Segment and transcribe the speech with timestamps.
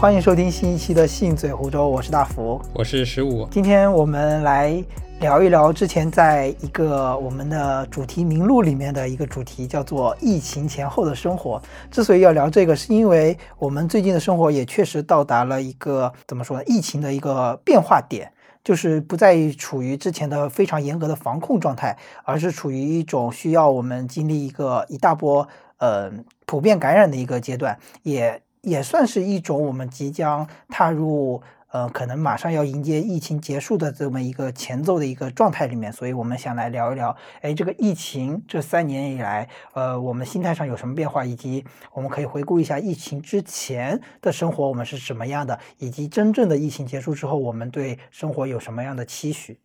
[0.00, 3.48] 欢迎收听新一期的《信嘴湖州》，我是大福，我是十五。
[3.50, 4.80] 今天我们来
[5.18, 11.60] 聊一聊之前在一个我们的主题名录里面的一个主题，叫做“疫情前后的生活”。
[11.90, 16.62] 之所以要聊这个，是因为我们最近的生活也确实到达了一个怎么说呢？
[16.64, 18.32] 疫情的一个变化点。
[18.64, 26.12] 就是不再处于之前的非常严格的防控状态，而是处于一种需要我们经历一个一大波呃
[26.44, 31.42] 普遍感染的一个阶段，也也算是一种我们即将踏入。
[31.70, 49.58] 呃，可能马上要迎接疫情结束的这么一个前奏的一个状态里面，所以我们想来聊一聊，哎，这个疫情这三年以来，呃，我们心态上有什么变化，以及我们可以回顾一下疫情之前的生活我们是什么样的，以及真正的疫情结束之后，我们对生活有什么样的期许？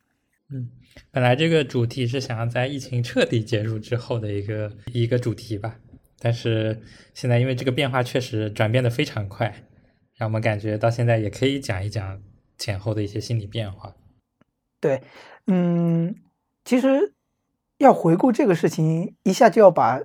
[0.52, 0.68] 嗯，
[1.10, 5.78] 本来这个主题是想要在疫情彻底结束之后的一个一个主题吧，
[6.24, 6.82] 但是
[7.14, 9.54] 现在因为这个变化确实转变的非常快。
[10.16, 12.22] 让我们感觉到现在也可以讲一讲
[12.60, 13.94] 前后的一些心理变化。
[14.80, 15.02] 对，
[15.48, 16.16] 嗯，
[16.64, 17.16] 其实
[17.80, 20.00] 要回顾这个事情，一下就要把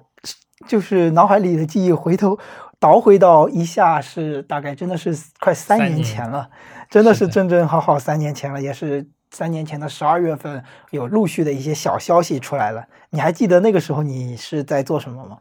[0.66, 2.38] 就是脑海里的记忆回头
[2.80, 6.50] 倒回到一下是大概真的是快三年前了，
[6.88, 12.88] 真的是正正好好三年前了，也是三年前的十二月份有陆续的一些小消息出来了。
[13.10, 15.38] 你还记得那个时候你是在做什么吗？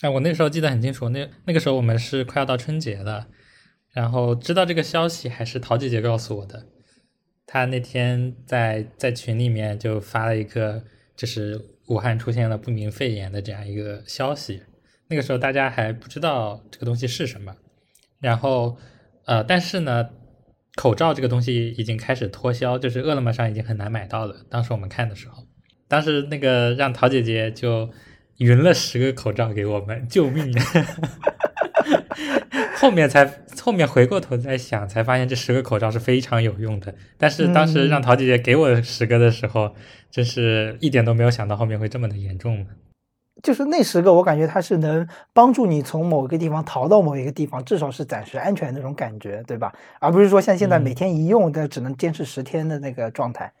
[0.00, 3.28] 哎，我那时候记得很清楚，那那个时候我们是快要到春节了。
[3.92, 6.64] 然后知道这个消息还是陶姐姐告诉我的，
[7.44, 10.84] 她那天在在群里面就发了一个，
[11.16, 14.62] 就是武汉出现了不明肺炎的这样一个消息。
[15.08, 17.56] 那个时候大家还不知道这个东西是什么，
[18.20, 18.78] 然后
[19.24, 20.08] 呃，但是呢，
[20.76, 24.46] 口罩这个东西已经开始脱销，就是饿了么上已经很难买到了。
[24.48, 25.44] 当时我们看的时候，
[25.88, 27.90] 当时那个让陶姐姐就
[28.40, 30.50] 匀了十个口罩给我们，救命！
[32.74, 33.30] 后面才
[33.60, 36.94] 后面回过头再想，才发现这十个口罩是非常有用的。
[37.18, 39.74] 但是当时让陶姐姐给我十个的时候，
[40.10, 42.66] 真是一点都没有想到后面会这么的严重。
[43.42, 49.70] 就是那十个，我感觉它是能帮助你从某个地方逃到某一个地方，至少是暂时安全那种感觉，对吧？
[49.98, 53.52] 而不是说像现在每天一用，但只能坚持十天的那个状态。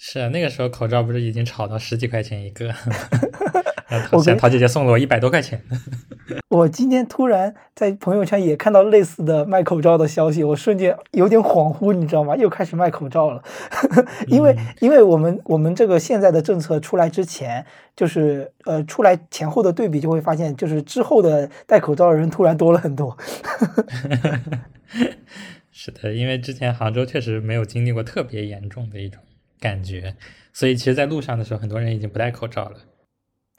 [0.00, 2.72] 是啊，那个时候口罩不是已经炒到十几块钱一个？
[4.12, 5.60] 我现在陶姐姐送了我一百多块钱。
[6.48, 12.36] 我今天突然在朋友圈也看到类似的卖口罩的消息，我瞬间有点恍惚，你知道吗？
[12.36, 13.42] 又开始卖口罩了。
[14.28, 17.66] 因为因为我们我们这个现在的政策出来之前，
[17.96, 23.16] 就是呃出来前后的对比，就会发现，就是之后的戴口罩的人突然多了很多。
[25.72, 29.20] 是的，因为之前杭州确实没有经历过特别严重的一种
[29.60, 30.14] 感觉，
[30.52, 32.76] 所以其实，在路上的时候，很多人已经不戴口罩了。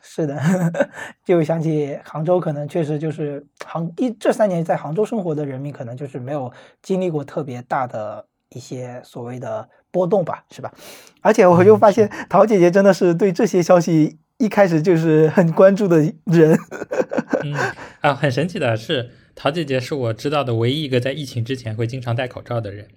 [0.02, 0.40] 是的，
[1.26, 6.52] 就想起杭州，可能确实就是杭一这三年在杭州生活的人民，可能就是没有
[6.82, 10.74] 经历过特别大的一些所谓的波动吧，是吧？
[11.22, 16.58] 而且我就发现陶姐姐真的是对这些消息一开始就是很关注的人。
[17.44, 17.54] 嗯
[18.00, 22.88] 啊，很神奇的是，陶姐姐是我知道的唯一一个在疫情之前会经常戴口罩的人。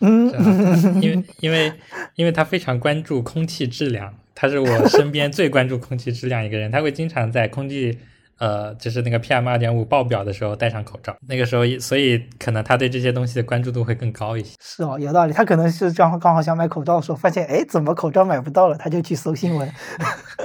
[0.00, 1.72] 嗯，因为因为
[2.16, 4.14] 因为他非常关注空气质量。
[4.40, 7.98] 他是我身边最关注空气质量一个人，他会经常在空气，
[8.38, 11.16] 呃，就是那个 PM 二点五爆表的时候戴上口罩。
[11.26, 14.54] 那个时候，所以可能他对这些东西的关注度会更高一些。
[14.60, 15.32] 是哦，有道理。
[15.32, 19.68] 他可能是刚好刚好想买口罩的时候，发现哎，怎么口罩买不到了，他就去搜新闻。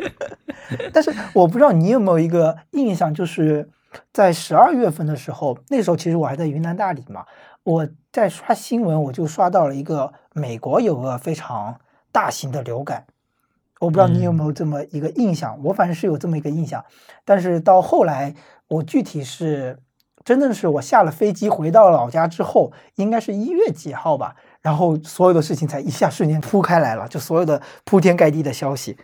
[0.92, 3.69] 但是我不知道你有没有一个印象，就是
[4.12, 7.24] 在十二月份的时候，那时候其实我还在云南大理嘛，
[7.63, 11.79] 我在刷新闻，我就刷到了一个美国有个非常
[12.12, 13.06] 大型的流感。
[13.79, 16.85] 我不知道你有没有这么一个印象，我反正是有这么一个印象，
[17.25, 18.34] 但是到后来，
[18.68, 19.78] 我具体是
[20.24, 28.98] 真的是我下了飞机回到老家之后，应该是一月几号吧，然后所有的事情才一下瞬间铺开来了，就所有的铺天盖地的消息。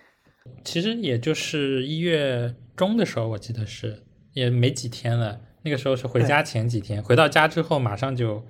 [0.63, 8.43] 其实也就是一月中的时候，我记得是也没几天了，那个时候是回家前几天，回到家之后马上就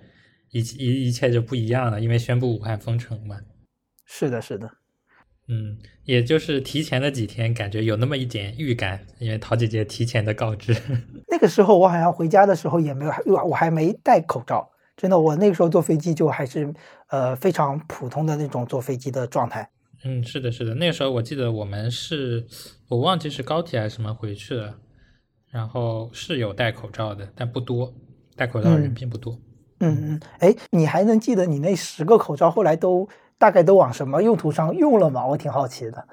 [0.51, 3.35] 一一一切就不一样了，因为宣布武汉封城嘛。
[4.05, 4.71] 是的，是的。
[5.49, 10.73] 嗯，也就是提前的几天，感觉有那么一点预感，因为陶姐姐提前的告知。
[11.27, 13.11] 那个时候我好像回家的时候也没有，
[13.45, 14.71] 我还没戴口罩。
[14.95, 16.73] 真的，我那个时候坐飞机就还是
[17.09, 19.69] 呃非常普通的那种坐飞机的状态。
[20.05, 20.73] 嗯，是的，是的。
[20.75, 22.45] 那个时候我记得我们是，
[22.87, 24.79] 我忘记是高铁还是什么回去了，
[25.51, 27.93] 然后是有戴口罩的，但不多，
[28.35, 29.39] 戴口罩的人并不多。
[29.79, 33.07] 嗯嗯，哎，你还能记得你那十个口罩后来都？
[33.37, 35.25] 大概都往什么用途上用了吗？
[35.25, 36.09] 我挺好奇的。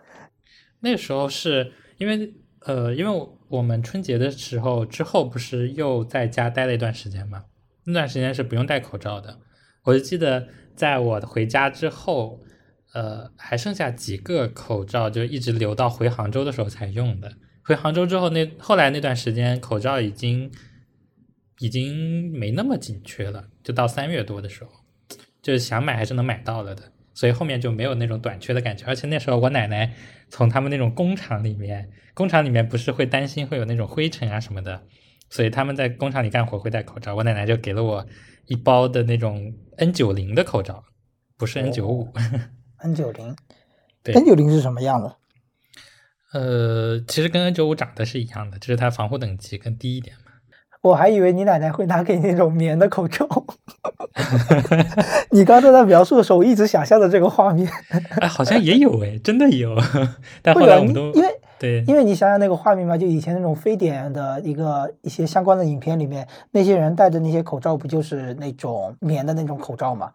[0.78, 7.46] 那时候是因为呃，因为我们春节的时候之后不是又在家待了一段时间嘛，
[7.84, 9.40] 那段时间是不用戴口罩的。
[9.82, 10.46] 我就记得
[10.76, 12.38] 在我回家之后，
[12.94, 17.32] 呃，还剩下几个口罩，就一直留到回杭州的时候才用的。
[17.66, 20.52] 回杭州之后，那后来那段时间口罩已经
[21.58, 24.70] 已经没那么紧缺了，就到三月多的时候，
[25.42, 28.86] 就是想买还是能买到了的，所以后面就没有那种短缺的感觉。
[28.86, 29.92] 而且那时候我奶奶
[30.28, 34.84] 从他们那种工厂里面，工厂里面不是会担心会有那种灰尘啊什么的，
[35.28, 37.16] 所以他们在工厂里干活会戴口罩。
[37.16, 38.06] 我奶奶就给了我
[38.46, 40.84] 一包的那种 N 九零的口罩，
[41.36, 42.12] 不是 N 九五。
[42.78, 43.34] N 九零
[44.04, 45.16] 对，N 九零是什么样的？
[46.38, 50.32] 呃，其实跟 N 九五长得是一样的，只是它防护等级更低一点嘛。
[50.82, 53.26] 我还以为你奶奶会拿给你那种棉的口罩。
[55.32, 57.66] 你刚才在描述的时候，我一直想象的这个画面。
[58.20, 59.74] 哎，好像也有哎，真的有，
[60.42, 61.28] 但后来我们都因为
[61.58, 70.12] 对因为你想想那个画面嘛，就以前那种非典的一个一些相关的影片里面，那些人戴着那些口罩，不就是那种棉的那种口罩吗？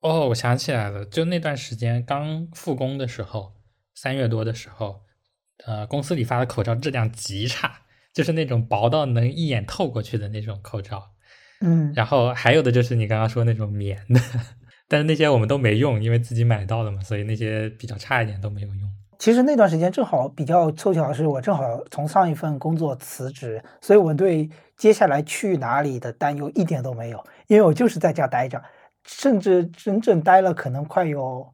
[0.00, 3.52] 哦，我想起来了，就那段时间刚复工的时候，
[3.94, 5.00] 三月多的时候，
[5.66, 7.72] 呃，公司里发的口罩质量极差，
[8.12, 11.10] 就是那种薄到能一眼透过去的那种口罩。
[11.60, 14.20] 嗯，然后还有的就是你刚刚说那种棉的，
[14.88, 18.90] 但是那些我们都没用，因为自己买到了嘛，所以那些比较差一点都没有用。
[19.18, 28.60] 其实那段时间正好比较凑巧的，是我正好从上一份工作辞职，所以我对接下来去哪里的担忧一点都没有，因为我就是在家待着，
[29.06, 31.53] 甚至整整待了可能快有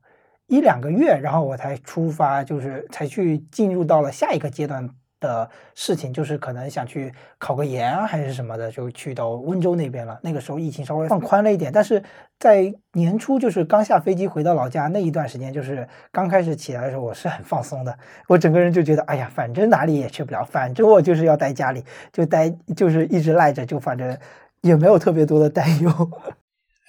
[0.51, 4.87] 一两个月，然后我才出发，就是才去进入到了下一个阶段
[5.21, 10.19] 的事情，就是可能想去考个研，还是什么的，就去到温州那边了。
[10.25, 12.03] 那个时候疫情稍微放宽了一点，但是
[12.39, 24.19] 在年初就是刚下飞机回到老家那一段时间，就是刚开始起来的时候，我是很放松的，我整个人就觉得，哎呀，反正哪里也去不了，反正我就是要待家里，就待就是一直赖着，就反正
[24.63, 26.11] 也没有特别多的担忧。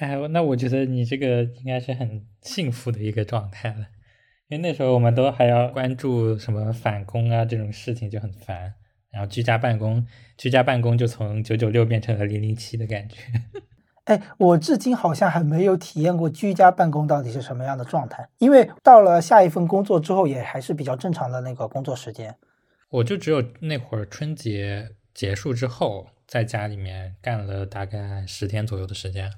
[0.01, 3.85] 哎，那我觉得你这个应该是很幸福的一个状态了，
[4.47, 8.73] 因为那时候我们都还要关注什么返工啊这种事情就很烦，
[9.11, 10.03] 然后居家办公，
[10.39, 13.17] 居家办公就从九九六变成了零零七的感觉。
[14.05, 22.35] 哎，我至今好像还没有体验过居家办公到底是什么样的状态，因为到了下一份工作之后，也还是比较正常的那个工作时间。
[22.89, 29.33] 我就只有那会儿春节结束之后，在家里面干了大概十天左右的时间，嗯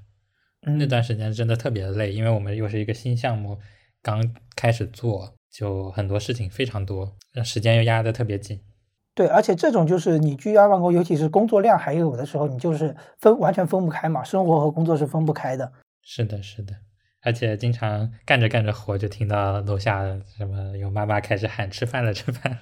[0.65, 3.57] 那段时间真的特别累，因为我们又是一个新项目，
[4.01, 8.59] 刚开始做，就很多事情非常多，让时间又压得特别紧。
[9.15, 15.71] 对，而且这种就是你居家办公，尤其是工作量还有的时候，你就是分完全分不开嘛，生活和工作是分不开的。
[16.01, 16.73] 是的，是的，
[17.21, 20.03] 而且经常干着干着活，就听到楼下
[20.37, 22.57] 什么有妈妈开始喊吃饭了，吃饭了。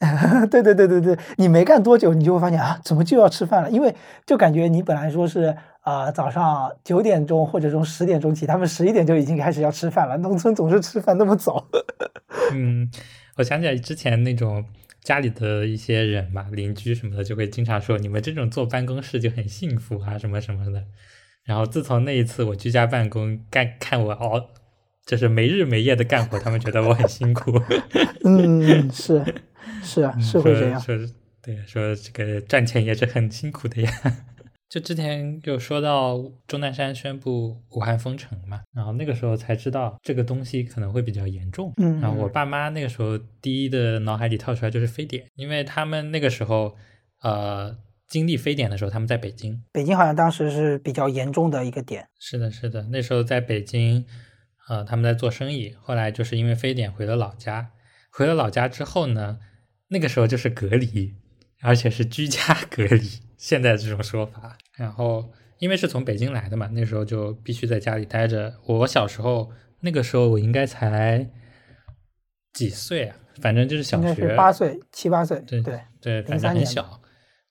[0.50, 3.70] 对对对对对，你没干多久，你就会发现啊，怎么就要吃饭了？
[3.70, 3.94] 因为
[4.24, 5.56] 就感觉你本来说是
[5.86, 10.16] 啊、呃早上九点钟或者从十点钟起，他们十一点就已经开始要吃饭了。
[10.16, 11.64] 农村总是吃饭那么早。
[12.50, 12.90] 嗯，
[13.36, 14.64] 我想起来之前那种
[15.04, 20.82] 家里的一些人吧，邻居什么的，就会经常说你们这种坐办公室就很幸福啊，什么什么的。
[21.44, 24.44] 然后自从那一次我居家办公，干看我熬，
[25.06, 27.62] 就是没日没夜的干活，他们觉得我很辛苦，
[28.24, 29.24] 嗯，是
[29.84, 30.80] 是啊，是会这样。
[30.80, 31.06] 说说
[31.40, 33.92] 对，说这个赚钱也是很辛苦的呀。
[34.68, 41.72] 就之前有说到钟南山宣布武汉封城嘛，然后那个时候才知道这个东西可能会比较严重。
[41.76, 46.76] 嗯，然后我嗯爸妈那个时候第一的脑海里跳出来就是非典，因为他们那个时候
[47.22, 47.76] 呃
[48.08, 49.62] 经历非典的时候，他们在北京。
[49.72, 52.08] 北京好像当时是比较严重的一个点。
[52.18, 54.04] 是的，是的，那时候在北京，
[54.68, 55.74] 呃，他们在做生意。
[55.80, 57.70] 后来就是因为非典回了老家，
[58.10, 59.38] 回了老家之后呢，
[59.88, 61.14] 那个时候就是隔离，
[61.62, 64.56] 而且是居家隔离，现在这种说法。
[64.76, 68.54] 然后因为是从北京来的嘛，那时候就必须在家里待着。
[68.66, 69.50] 我小时候
[69.80, 71.28] 那个时候我应该才
[72.52, 73.16] 几岁啊？
[73.40, 75.38] 反正就是小学八岁、七八岁。
[75.46, 77.00] 对对，对，反正很小。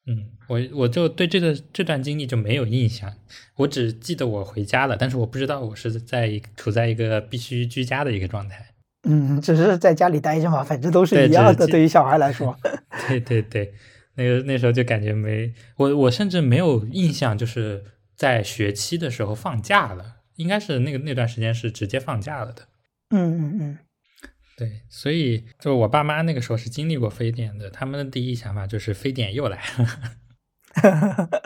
[0.08, 3.12] 嗯，我我就对这个这段经历就没有印象，
[3.56, 8.64] 我只记得我回家了，但是我不知道我是在一处在一个必须居家的一个状态。
[9.08, 11.66] 嗯，只是在家里待着嘛，反正都是一样的。
[11.66, 12.56] 对于小孩来说，
[13.08, 13.74] 对 对对，
[14.16, 17.84] 那个那时候就感觉没我我甚至没有印象，就是
[18.16, 22.64] 在学期的时候放假了，应该是那个那段时间是直接放假了的。
[23.12, 23.78] 嗯嗯嗯，
[24.58, 29.88] 对，所以就是我爸妈那个时候是经历过非典的，他们的第一想法就是非典又来了。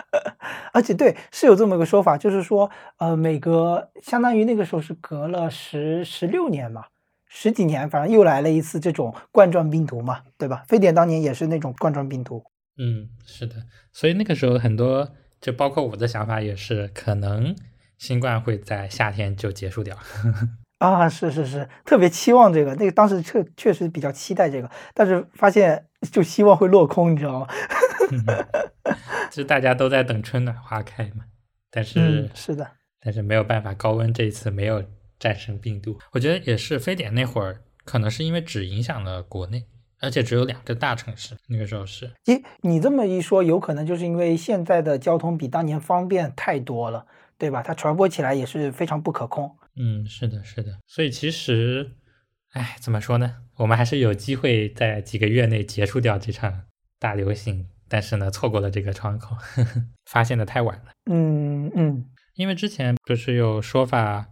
[0.71, 6.85] 而且对，是有这么一个说法，就是说，呃，每隔相当于那个时候是隔了十十六年嘛，
[7.27, 10.63] 十几年，反正又来了一次这种冠状病毒嘛，对吧？
[10.67, 12.43] 非典当年也是那种冠状病毒。
[12.79, 17.53] 嗯，是的，所以那个时候很多就包括我的想法也是，可能
[17.97, 19.97] 新冠会在夏天就结束掉。
[20.79, 27.47] 啊，是是是，特别期望这个，那个当时确确实比较期待这个，但是发现就希望会落空，你知道吗？
[29.29, 31.25] 就大家都在等春暖花开嘛，
[31.69, 32.65] 但是、嗯，是的，
[33.01, 34.81] 但是没有办法，高温这一次没有
[35.19, 35.99] 战胜病毒。
[36.13, 39.65] 我觉得也是，非典那会儿可能是因为只影响了国内，
[40.01, 42.09] 而且只有两个大城市，那个时候是。
[42.25, 47.05] 咦，你这么一说，有可能就是因为现在的交通比当年方便太多了，
[47.37, 47.61] 对吧？
[47.61, 49.55] 它传播起来也是非常不可控。
[49.75, 50.77] 嗯，是的，是的。
[50.87, 51.91] 所以其实，
[52.51, 53.35] 哎，怎么说呢？
[53.57, 56.63] 我们还是有机会在几个月内结束掉这场
[56.97, 60.91] 大流行，但是呢，错过了这个窗口，呵 呵发现的太晚了。
[61.11, 64.27] 嗯嗯，因为之前不是有说法，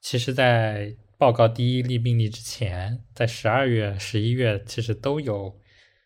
[0.00, 5.56] 其实，在报告第一例病例之前，在十二月、十一月，其实都有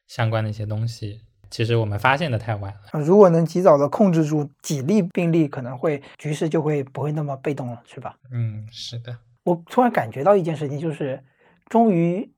[0.06, 1.22] 相关的一些东西。
[1.48, 2.80] 其实我们发现的太晚了。
[2.92, 8.18] 呃如果能及早的控制住几例病例，可能会局势就会不会那么被动了，是吧？
[8.30, 9.16] 嗯，是的。
[9.44, 11.24] 我突然感觉到一件事情，就是
[11.64, 12.30] 终于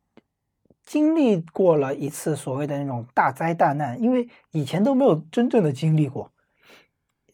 [0.86, 6.30] 经历过了一次所谓的那种大灾大难，因为以前都没有真正的经历过，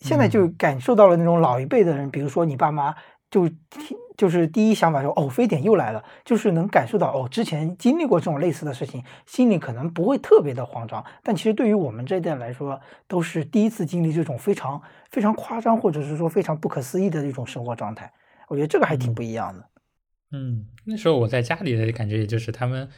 [0.00, 2.94] 现在就感受到了那种老一辈的人，比如说你爸妈，
[3.30, 14.80] 就听就是第一想法说哦，非典又来了，就是能感受到哦，之前经历过这种类似的事情，心里可能不会特别的慌张，但其实对于我们这一代来说，都是第一次经历这种非常
[15.10, 18.12] 非常夸张，或者是说非常不可思议的一种生活状态。
[18.48, 19.68] 我觉得这个还挺不一样的。
[20.32, 22.88] 嗯，那时候我在家里的感觉，也就是他们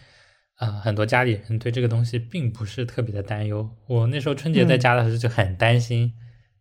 [0.57, 3.69] 啊、呃很多家里人对这个东西并不是特别的担忧。
[3.87, 6.13] 我那时候春节在嗯家的时候就很担心，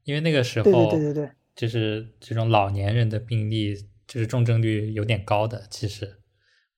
[0.04, 3.74] 因为那个时候对对对对对，就是这种老年人的病例，
[4.16, 5.64] 就是重症率有点高的。
[5.70, 6.10] 其实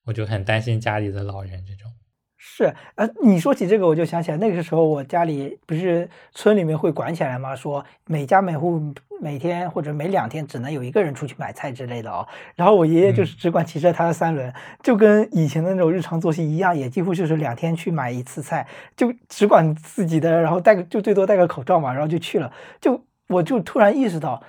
[0.06, 1.92] 我就很担心家里的老人这种。
[2.36, 7.56] 是，呃，你说起这个，我就想起来那个时候我家里不是村里面会管起来吗？
[7.56, 8.82] 说每家每户
[9.22, 12.28] 每天或者每两天只能有一个人出去买菜之类的哦。
[12.56, 14.52] 然后我爷爷就是只管骑着他的三轮，
[14.82, 22.52] 就跟以前的那种日常作息一样，也几乎就是两天去买一次菜，就只管自己的，然后戴个就最多戴个口罩嘛，然后就去了。
[22.82, 24.42] 就我就突然意识到，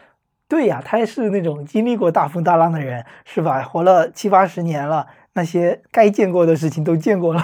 [0.49, 3.63] 对呀，他是那种经历过大风大浪的人，是吧？
[3.63, 7.43] 活了七八十年了，那些该见过的事情都见过了。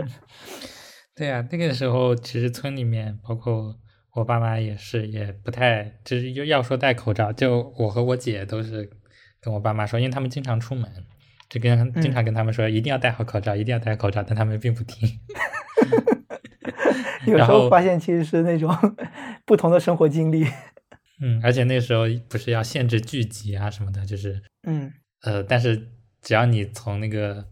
[1.16, 3.76] 对呀、那个时候其实村里面，包括
[4.14, 8.90] 我爸妈也是，也不太就是又要说戴口罩，就我和我姐都是
[9.40, 10.86] 跟我爸妈说，因为他们经常出门，
[11.48, 15.08] 就跟经常跟他们说一定要戴好口罩，一定要戴口罩，但他们并不听。
[17.26, 18.74] 有时候发现其实是那种
[19.44, 20.46] 不同的生活经历。
[21.20, 25.88] 嗯，而且那时候不是要限制聚集啊什么的，就是嗯，呃，但是
[26.22, 27.46] 只要你从那个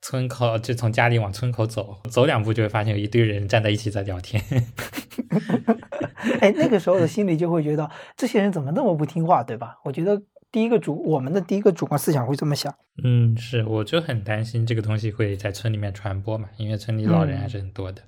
[0.00, 4.42] 村口，就从家里往村口走，走两步就会发现有一堆人站在一起在聊天。
[6.40, 9.78] 哎，那个时候的心里就会觉得这些人怎么那么不听话，对吧？
[9.84, 12.72] 我觉得第一个主我们的第一个主观思想会这么想。
[13.02, 18.02] 嗯，是，我就很担心这个东西会在村里面传播嘛，因为村里老人还嗯是很多的。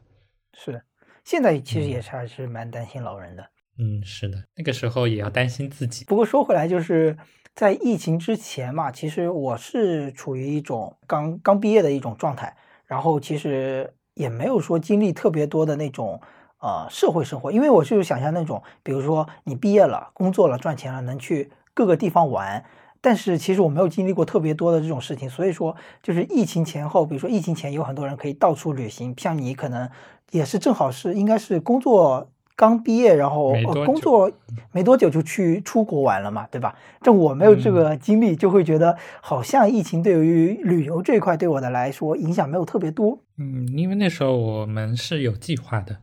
[0.53, 0.83] 是，
[1.25, 3.45] 现在其实嗯也是还是蛮担心老人的。
[3.79, 6.05] 嗯，是的，那个时候也要担心自己。
[6.05, 7.17] 不过说回来，就是
[7.55, 16.21] 在疫情之前嘛，其实我是处于一种刚刚毕业的一种状态，然后其实也没有说经历特别多的那种
[16.61, 22.65] 呃社会生活，因为我就是想象那种，比如说你毕业了、工作了、赚钱了，能去各个地方玩。
[23.01, 29.91] 但是其实我没有经历过特别多的这种事情，所以说就是疫情前后，比如说疫情前有很多人可以到处旅行，像你可能
[30.31, 33.53] 也是正好是应该是工作刚毕业，然后
[33.85, 34.31] 工作
[34.73, 36.77] 没多久就去出国玩了嘛，对吧？
[37.03, 43.19] 这我没有这嗯个经历，就会觉得好像疫情对于旅游这一块对我的来说影响没有特别多。
[43.39, 45.99] 嗯，因为那时候我们是有计划的。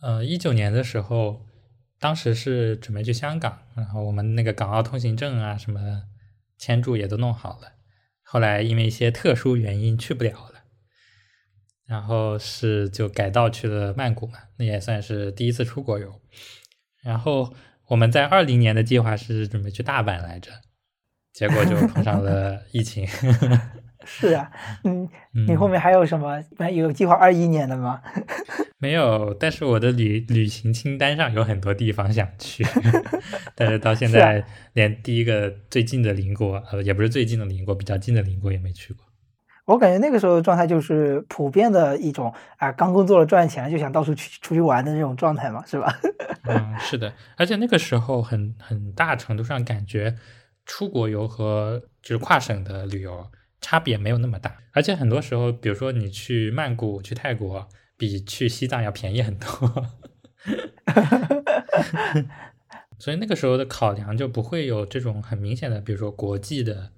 [0.00, 1.40] 呃，一九年的时候，
[1.98, 5.80] 当时是准备去香港，然后我们那个港澳通行证啊什么
[6.58, 7.72] 签注也都弄好了。
[8.22, 10.53] 后来因为一些特殊原因去不了了，
[11.86, 16.20] 然后是就改道去了曼谷嘛，那也算是第一次出国游。
[17.02, 17.52] 然后
[17.88, 20.50] 我们在二零年的计划是准备去大阪来着，
[21.32, 23.06] 结果就碰上了疫情。
[24.06, 24.50] 是啊，
[24.84, 25.08] 嗯，
[25.46, 26.38] 你嗯后面还有什么
[26.70, 28.02] 有计划二一年的吗？
[28.76, 32.62] 没有，但是我的旅旅行清单上有很多地方想去，
[33.56, 39.06] 但是到现在连第一个最近的邻国，呃，也不是最近的邻国，比较近的邻国也没去过。
[39.66, 45.98] 我感觉那个时候状态就是普遍的一种啊，刚工作了赚钱了就想到处去出去玩的那种状态嘛，是吧？
[46.44, 50.14] 嗯，是的，而且那个时候很很大程度上感觉
[50.66, 53.26] 出国游和就是跨省的旅游
[53.60, 57.66] 差别没有那么大，而且很多时候，比如说你去曼谷、去泰国，
[57.96, 59.86] 比去西藏要便宜很多。
[62.98, 66.90] 所以那个时候的考量就不会有这种很明显的，比如说国际的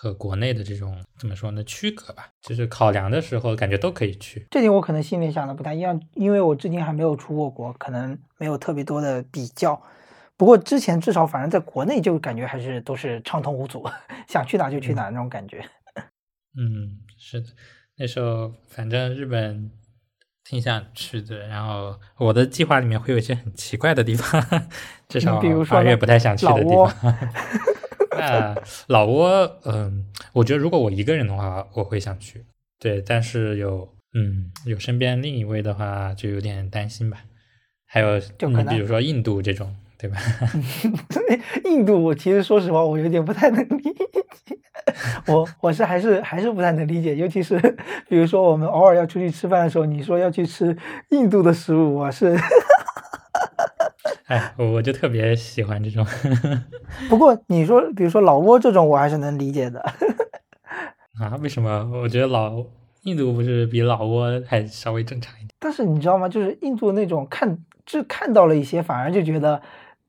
[0.00, 2.28] 和国内的这种怎么说呢区隔吧。
[2.40, 4.46] 就是考量的时候，感觉都可以去。
[4.48, 9.82] 这点我可能心里想的不太一样，因为我至今还没有出过国，可能没有特别多的比较。
[10.36, 13.84] 不过之前至少反正在国内就感觉还是都是畅通无阻，
[14.28, 15.68] 想去哪就去哪那种感觉。
[16.56, 17.48] 嗯，是的，
[17.96, 19.68] 那时候反正日本
[20.44, 24.40] 挺想去的，然后我的计划里面会有一些很奇怪的地方，
[25.08, 27.18] 至少比如说二月不太想去的地方。
[28.10, 28.54] 那
[28.86, 32.44] 老挝，嗯，我觉得如果我一个人的话，我会想去。
[32.78, 37.18] 对，但是有，嗯，有身边另一位的话，就有点担心吧。
[37.86, 40.16] 还有，就可能你比如说印度这种，对吧？
[41.64, 44.04] 印度，我其实说实话，我有点不太能理解。
[45.26, 47.58] 我我是还是还是不太能理解，尤其是
[48.08, 50.76] 比如说我们偶尔要出去吃饭的时候，你说要去吃
[51.10, 52.36] 印度的食物，我是。
[54.28, 56.06] 哎，我我就特别喜欢这种。
[57.08, 59.80] 不过你说，比如说老挝这种，我还是能理解的。
[61.18, 61.34] 啊？
[61.40, 61.90] 为什么？
[62.02, 62.62] 我觉得老
[63.04, 65.48] 印度不是比老挝还稍微正常一点？
[65.58, 66.28] 但是你知道吗？
[66.28, 69.62] 就是印度那种看，就看到了一些，反而就觉得，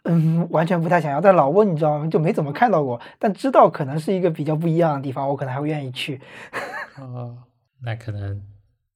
[0.03, 1.21] 嗯，完全不太想要。
[1.21, 2.05] 但老挝你知道吗？
[2.07, 6.19] 就没怎么看到过，但知道可能是一个比较不一样的地方，我可能还会愿意去。
[6.99, 7.38] 哦，
[7.83, 8.41] 那可能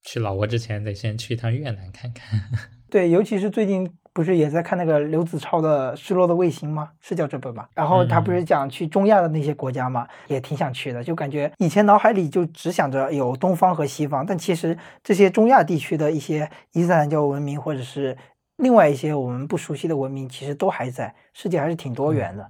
[0.04, 2.42] 去老挝之前得先去一趟越南看看。
[2.92, 6.92] 对，尤其是最近不是也在看那个刘子超的《失落的卫星》吗？
[7.02, 7.68] 是叫这本吧？
[7.74, 11.04] 然后他不是讲去中亚的那些国家嘛，也挺想去的。
[11.04, 18.16] 就感觉以前脑海里就只想着有东方和西方，但其实这些中亚地区的一些伊斯兰教文明，或者是
[18.58, 22.48] 另外一些我们不熟悉的文明，其实都还在，世界还是挺多元的。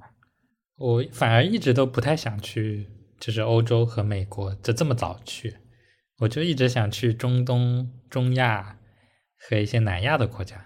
[0.77, 2.89] 我反而一直都不太想去，
[3.19, 5.55] 就是欧洲和美国，就这么早去。
[6.19, 8.77] 我就一直想去中东、中亚
[9.37, 10.57] 和一些南亚的国家，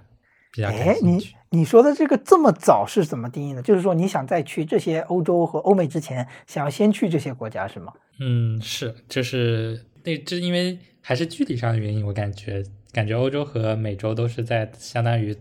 [0.57, 1.35] 比较感哎，你兴趣。
[1.51, 3.61] 你说的这个这么早是怎么定义的？
[3.61, 7.93] 就是说你想在去这些欧洲和欧美之前，想要先去这些国家是吗？
[8.19, 15.37] 嗯，是，就是那这因为还是距离上的原因，我感觉感觉欧洲和美洲都是在相当于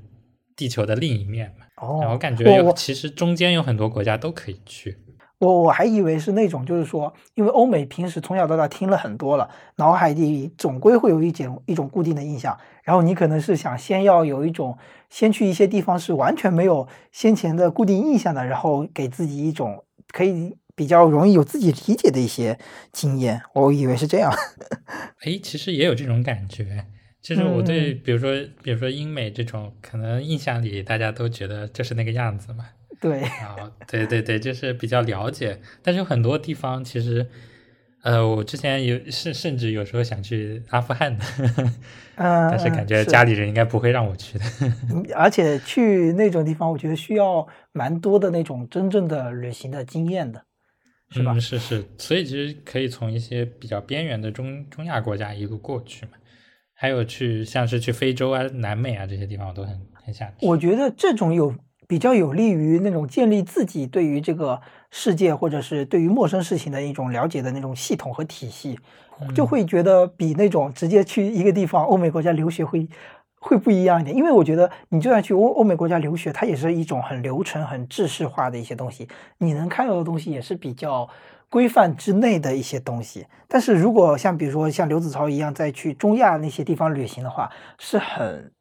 [0.54, 1.66] 地球的另一面嘛。
[1.76, 4.98] 哦，然后感觉我我有其实中间有很多国家都可以去。
[5.38, 14.78] 我我还以为是那种，就是说，因为欧美平时从小到大听了很多了，脑海里总归会有一种一种固定的印象，然后你可能是想先要有一种，
[15.10, 22.58] 先去一些地方是完全没有先前的固定印象的，然后给自己一种可以比较容易有自己理解的一些
[22.90, 23.42] 经验。
[23.52, 24.32] 我以为是这样。
[25.20, 26.86] 哎，其实也有这种感觉。
[27.20, 32.66] 其实我对，嗯比如说，比如说英美这种，可能印象里大家都觉得就是那个样子嘛。
[33.00, 33.56] 对，啊，
[33.86, 35.60] 对对对，就是比较了解。
[35.82, 37.26] 但是有很多地方其实，
[38.02, 41.24] 呃，我之前有甚甚至有时候想去阿富汗的，
[42.16, 44.44] 嗯，但是感觉家里人应该不会让我去的。
[44.90, 50.42] 嗯而且去那种地方，我觉得需要蛮多的那种真正的旅行的经验的，
[51.10, 51.32] 是吧？
[51.32, 56.12] 嗯，是是，所以其实可以从一些比较边缘的中中亚国家一路过去嘛。
[56.78, 60.46] 还有去像是去非洲啊、南美啊这些地方，我都很很想去。
[60.46, 61.54] 我觉得这种有
[61.86, 68.78] 比较有利于那种建立自己对于这个世界或者是对于陌生事情的一种了解的那种系统和体系，
[69.34, 72.88] 就会觉得比那种直接去一个地方欧美国家留学会
[73.38, 74.16] 会不一样一点。
[74.16, 81.08] 因为我觉得你就算去欧欧美国家留学，它也是一种很流程、很制式化的一些东西，你能看到的东西也是比较。
[81.48, 88.52] 规范之内的一些东西，但是如果像比如说像刘子超一样再去中亚那些地方旅行的话，是很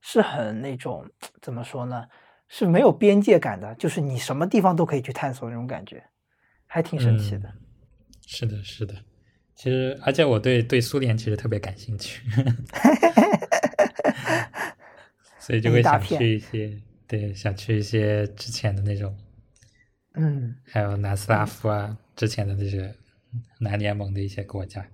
[0.00, 1.04] 是很那种
[1.42, 2.06] 怎么说呢？
[2.54, 6.04] 是没有边界感的，就是你什么地方都可以去探索那种感觉，
[6.66, 7.48] 还挺神奇的。
[7.48, 7.58] 嗯
[8.26, 8.94] 是的，是的。
[9.54, 12.22] 其实，而且我对对苏联其实特别感兴趣，
[15.40, 19.16] 所以就会想去一些，对，想去一些之前的那种，
[20.14, 22.94] 嗯，还有南斯拉夫啊，之前的那些
[23.58, 24.86] 南联盟的一些国家。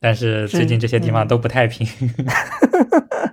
[0.00, 1.86] 但是最近这些地方嗯都不太平。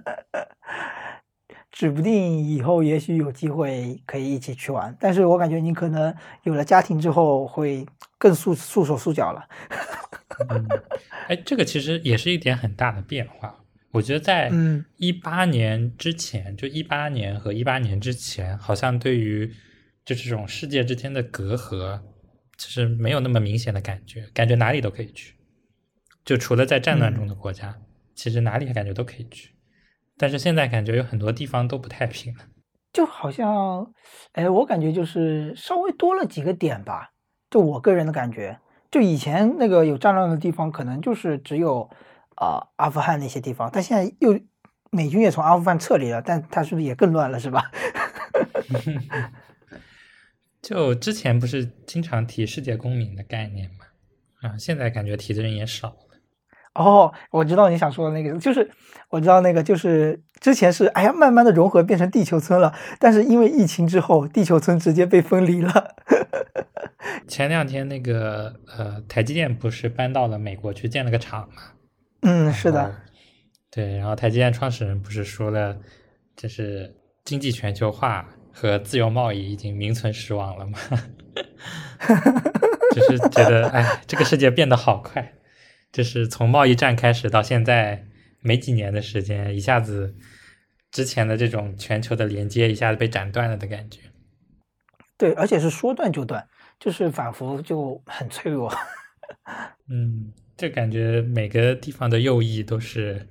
[1.76, 7.86] 指不定以后也许有机会可以一起去玩，但是我感觉你可能有了家庭之后会
[8.18, 9.46] 更束束手束脚了。
[10.48, 10.66] 嗯，
[11.28, 13.62] 哎，这个其实也是一点很大的变化。
[13.92, 19.54] 我觉得在嗯一八年之前，就一八年和一八年之前，好像对于
[20.06, 22.00] 就这种世界之间的隔阂，
[22.56, 25.36] 其实没有那么明显的感觉，感觉哪里都可以去。
[26.24, 27.78] 就除了在战乱中的国家，
[28.16, 29.50] 其实哪里感觉都可以去。
[30.17, 32.45] 但是现在感觉有很多地方都不太平了。
[32.93, 33.91] 就好像，
[34.32, 37.12] 哎，我感觉就是稍微多了几个点吧，
[37.49, 38.60] 就我个人的感觉。
[38.89, 41.82] 就以前那个有战乱的地方，可能就是只有
[42.36, 44.39] 啊、呃阿富汗那些地方，但现在又
[44.91, 47.69] 美军也从阿富汗撤离了，但他是不是也更乱了，是吧？
[50.62, 53.86] 就之前不是经常提世界公民的概念嘛，
[54.49, 56.05] 啊，现在感觉提的人也少了。
[56.76, 58.70] 哦，我知道你想说的那个，就是
[59.10, 65.96] 我知道那个，就是之前是哎呀，慢慢的融合变成地球村了，但是因为疫情之后，地球村直接被分离了。
[67.28, 71.62] 前两天那个呃，台积电不是搬到了美国去建了个厂嘛？
[72.22, 72.94] 嗯，是的。
[73.72, 75.78] 对，然后台积电创始人不是说了，
[76.36, 80.78] 就是经济全球化和自由贸易已经名存实亡了吗？
[82.94, 85.34] 就是觉得哎，这个世界变得好快。
[85.96, 88.06] 就是从贸易战开始到现在
[88.42, 90.14] 没几年的时间，一下子
[90.92, 94.02] 之前的这种全球的连接一下子被斩断了的感觉。
[95.18, 96.46] 对，而且是说断就断，
[96.82, 98.70] 就是仿佛就很脆弱。
[99.88, 103.26] 嗯，就感觉每个地方的右翼都是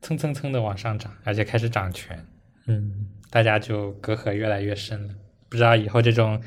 [0.00, 2.24] 蹭蹭蹭的往上涨，而且开始掌权。
[2.68, 5.14] 嗯，大家就隔阂越来越深了。
[5.48, 6.40] 不知道以后这种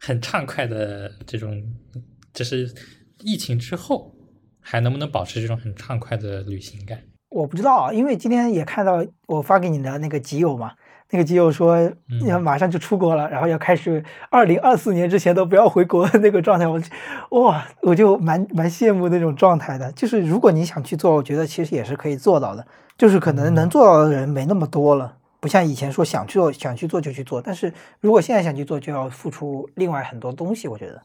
[0.00, 1.62] 很畅快的这种，
[2.32, 2.72] 就是
[3.18, 4.15] 疫情之后。
[4.68, 6.98] 还能不能保持这种很畅快的旅行感？
[7.28, 10.72] 我不知道，因为今天也看到我发给你的那个基友嘛，
[11.10, 11.78] 那个基友说
[12.26, 16.66] 要马上就出国了，然后要开始二零二四年之前都不要回国的那个状态。
[16.66, 16.80] 我
[17.42, 19.92] 哇，我就蛮蛮羡慕那种状态的。
[19.92, 22.66] 就是如果你想去做，我觉得其实也是可以做到的。
[22.98, 27.42] 就是可能能做到的人没那么多了，不像以前说想去做想去做就去做。
[27.42, 30.66] 但是如果现在想去做，就要付出另外很多东西。
[30.66, 31.02] 我觉得，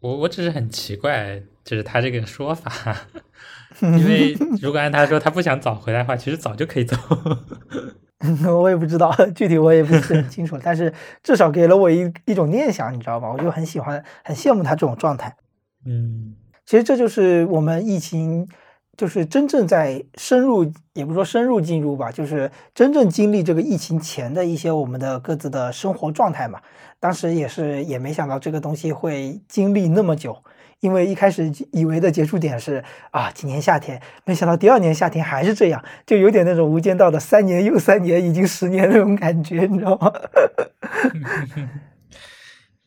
[0.00, 1.40] 我我只是很奇怪。
[1.68, 2.96] 就是他这个说法，
[3.82, 6.96] 因为如果按他说他不想早回来的话，其实早就可以走。
[8.58, 10.90] 我也不知道具体，我也不是很清楚，但是
[11.22, 13.30] 至少给了我一一种念想，你知道吧？
[13.30, 15.36] 我就很喜欢，很羡慕他这种状态。
[15.84, 18.48] 嗯，其实这就是我们疫情，
[18.96, 26.58] 就是真正在深入，也不说深入进入吧，就是真正经历这个疫情前的一些我们的各自的生活状态嘛。
[26.98, 30.42] 当时也是也没想到这个东西会经历那么久。
[30.80, 40.12] 因为一开始以为的结束点是啊，今年夏天，没想到第二年夏天还是这样，就有点那种无间道的三年又三年，已经十年那种感觉，你知道吗？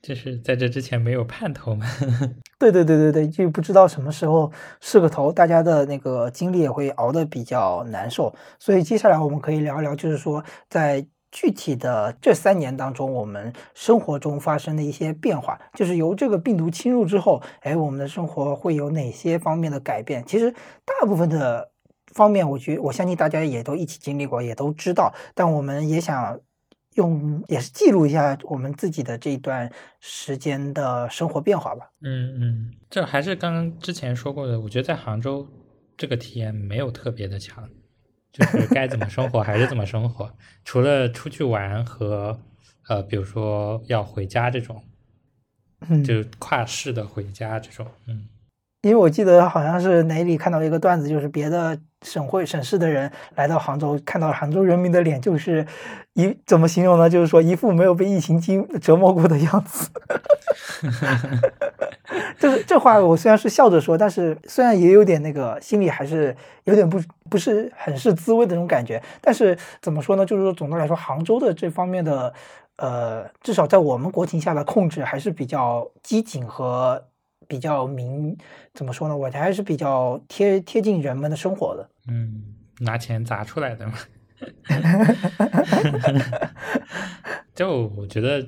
[0.01, 1.85] 就是在这之前没有盼头嘛。
[2.57, 8.33] 对对对对对，就不知道什么时候是个头，大家的那个精力也会熬得比较难受。
[8.57, 11.05] 所以接下来我们可以聊一聊，就是说在。
[11.31, 20.23] 具体的这三年当中，我们生活中发生的一些变化，就是由这个病毒侵入之后，哎，我们的生活会有哪些方面的改变？
[20.25, 20.51] 其实
[20.83, 21.71] 大部分的
[22.13, 25.13] 方面，我觉我相信大家也都一起经历过，也都知道。
[25.33, 26.37] 但我们也想
[26.95, 31.89] 用，也是记录一下我们自己的这一段时间的生活变化吧。
[32.01, 35.47] 嗯嗯，这还是刚刚之前说过的，我觉得在杭州
[35.95, 37.69] 这个体验没有特别的强。
[38.31, 42.39] 就是该怎么生活还是怎么生活，除了出去玩和
[42.87, 44.83] 呃，比如说要回家这种，
[46.05, 48.27] 就跨市的回家这种，嗯，
[48.81, 55.65] 因为我记得好像是哪里看到一个段子，就是别的省会省市的人来到杭州，看到杭州人民的脸，就是
[56.13, 57.07] 一怎么形容呢？
[57.07, 59.89] 就是说一副没有被疫情经折磨过的样子。
[62.39, 69.01] 就是这话，我虽然是笑着说，但是虽然也有点那个，心里还是有点不不是很是滋味的那种感觉。
[69.21, 70.25] 但是怎么说呢？
[70.25, 72.33] 就是说总的来说，杭州的这方面的，
[72.77, 77.05] 呃，至少在我们国情下的控制还是比较机警和
[77.51, 78.37] 比较明。
[78.73, 79.17] 怎么说呢？
[79.17, 81.89] 我还是比较贴贴近人们的生活的。
[82.07, 82.41] 嗯，
[82.79, 83.93] 拿钱砸出来的嘛。
[87.53, 88.47] 就我觉得。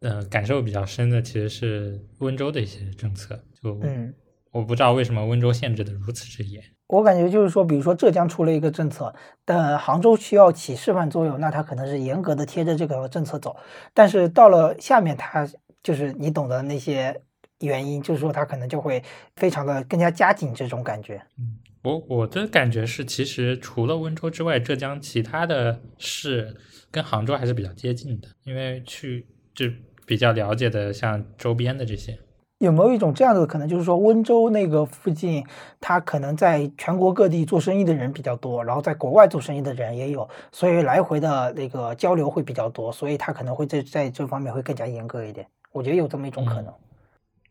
[0.00, 4.14] 呃，感受比较深的其实是温州的一些政策，就嗯，
[4.52, 6.62] 我不知道为什么温州限制的如此之严。
[6.86, 9.12] 我感觉就是说，比如说浙江出了一个政策，
[9.44, 13.56] 但杭州需要起示范作用，那它可能是严格的贴着这个政策走。
[13.92, 15.44] 但是到了下面，它
[15.82, 17.20] 就是你懂得那些
[17.60, 19.02] 原因，就是说他可能就会
[19.36, 21.22] 非常的更加加紧这种感觉。
[21.38, 26.56] 嗯，我我的感觉是，其实除了温州之外，浙江其他的市
[26.90, 29.66] 跟杭州还是比较接近的，因为去就。
[30.08, 32.18] 比较了解的，像周边的这些，
[32.60, 35.44] 有没有一种这样的可能，就是说温州那个附近，
[35.80, 45.46] 他可能在全国各地做生意的人比较多，然后在国外做生意的人也有，所以来回的那个交流会比较多，所以他可能会在在这方面会更加严格一点。
[45.72, 46.72] 我觉得有这么一种可能。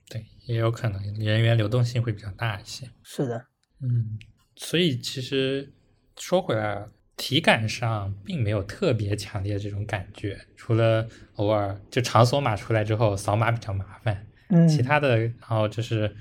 [0.10, 2.90] 对，也有可能人员流动性会比较大一些。
[3.04, 3.46] 是的，
[3.82, 4.18] 嗯，
[4.56, 5.74] 所以其实
[6.18, 6.88] 说回来。
[7.20, 16.16] 体感上并没有特别强烈的这种感觉，除了偶尔就场所码出来之后扫码比较麻烦，嗯，其他的然后就是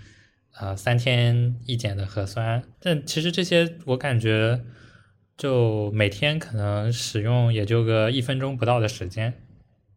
[0.59, 4.64] 呃三天一检的核酸，但其实这些我感觉
[5.37, 9.35] 就每天可能使用也就个一分钟不到的时间，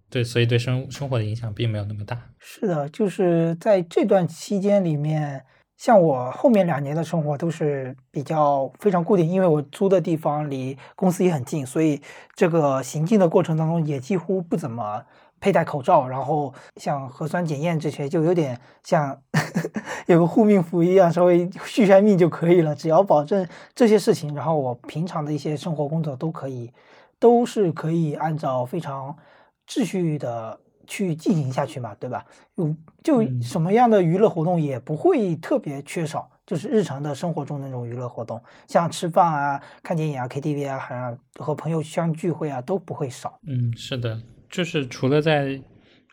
[0.10, 2.20] 对，所以对生生活的影响并没有那么大。
[2.40, 5.46] 是的，就是在这段期间里面，
[5.78, 12.02] 像我后面两年的生活都是比较非常固定，因为我租的地方离公司也很近，所以
[12.36, 15.04] 这个行进的过程当中也几乎不怎么。
[15.42, 19.18] 佩戴口罩，然后像核酸检验这些，就有点像
[20.06, 22.76] 有个护命符一样，稍微续下命就可以了。
[22.76, 26.74] 只要保证这些事情，然后我平常的一些生活工作都可以，
[27.20, 29.16] 都是可以按照非常
[29.70, 32.26] 秩序的去进行下去嘛，对吧？
[32.56, 43.40] 有就什么样的娱乐活动也不会特别缺少，就是日常的生活中那种娱乐活动，像吃饭啊、看电影啊、KTV 啊，还有和朋友相聚会啊，都不会少。
[43.48, 44.20] 嗯，是的。
[44.50, 45.62] 就是除了在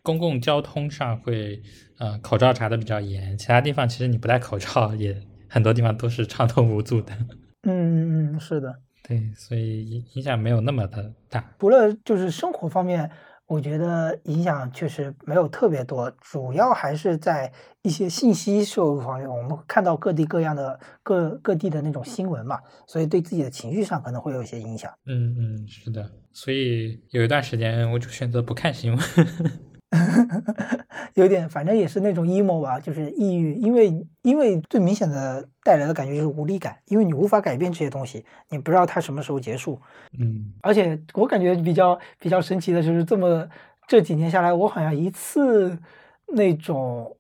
[0.03, 1.63] 公共交通上会，
[1.99, 5.17] 呃，口罩查的比较严，其他地方其实你不戴口罩也
[5.49, 7.15] 很多地方都是畅通无阻的。
[7.65, 11.43] 嗯嗯嗯，是的，对，所以影影响没有那么的大。
[11.59, 13.11] 除了就是生活方面。
[13.47, 19.29] 我觉得影响确实没有特别多，主要还是在一些信息摄入方面。
[19.29, 24.93] 我们看到各地各样的各各地的那种新闻嘛，所以对自己的情绪上可能会有一些影响。
[25.07, 26.11] 嗯嗯，是的。
[26.33, 29.01] 所以有一段时间我就选择不看新闻。
[31.15, 33.55] 有点，反正也是那种 emo 吧，就是抑郁。
[33.55, 39.81] 因为，因为最明显的带来的感觉就是无力感，因为你无法改变这些东西，你不知道它什么时候结束。
[40.19, 43.49] 嗯，而且我感觉比较比较神奇的就是，这么
[43.87, 45.79] 这几年下来，我好像一次
[46.27, 47.17] 那种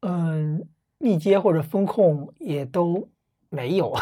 [0.00, 0.64] 嗯
[0.98, 3.08] 密接或者风控也都
[3.48, 3.92] 没有。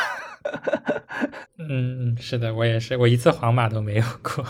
[1.59, 4.45] 嗯 嗯，是的，我也是，我一次黄码都没有过。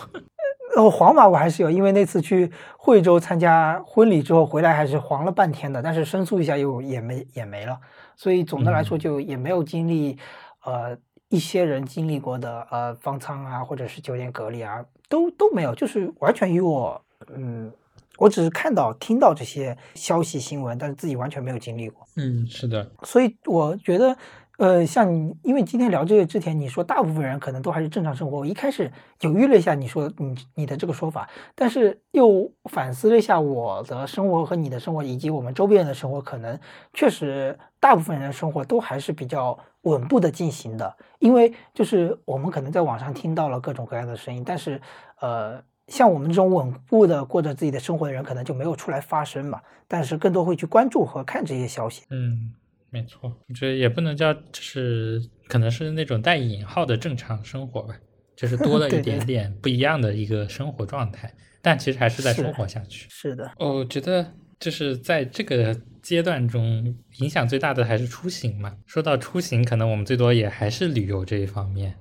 [0.76, 7.78] 哦，黄码我还是有，因为那次去惠州参加婚礼之后回来还是黄了半天的，但是申诉一下又也没也没了，
[8.16, 10.16] 所以总的来说就也没有经历，
[10.64, 10.96] 呃，
[11.28, 17.02] 一些人经历过的呃方舱啊，或者是酒店隔离啊，都都没有，就是完全与我，
[17.34, 17.72] 嗯，
[18.18, 22.06] 我只是看到听到这些消息新闻，但是自己完全没有经历过。
[22.16, 24.16] 嗯，是的，所以我觉得。
[24.60, 28.40] 呃，像你，因为今天聊这个之前，你说大部分人可能都还是正常生活。
[28.40, 28.92] 我一开始
[29.22, 36.60] 犹豫了一下，你说你你的这个说法，但是又反思了一下我的生活和你的生活，以及我们周边人的生活，可能
[36.92, 40.94] 确实大部分人的生活都还是比较稳步的进行的。
[41.20, 44.78] 因为就是我们可能在网上听到了各种各样的声音，但是
[45.20, 49.58] 呃，像我们这种稳步的过着自己的生活的人，可能就没有出来发声嘛。
[49.88, 52.02] 但是更多会去关注和看这些消息。
[52.10, 52.52] 嗯。
[52.90, 57.94] 没错，我觉得也不能叫，就是可能是那种带引号的正常生活吧，
[58.36, 63.06] 就是多了 一点点不一样的一个生活状态，但其实还是在生活下去。
[63.08, 68.76] 是的，我觉得就是在这个阶段中，影响最大的还是出行嘛。
[68.86, 71.94] 说到出行，可能我们最多也还是旅游这一方面。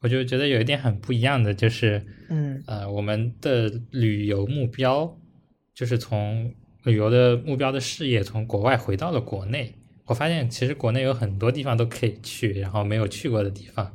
[0.00, 5.18] 我就觉得有一点很不一样的，就是嗯呃，我们的旅游目标
[5.74, 9.74] 就是从旅游的目标的事业从国外回到了国内。
[10.08, 13.92] 我发现其实国内有很多地方都可以去，然后没有去过的地方，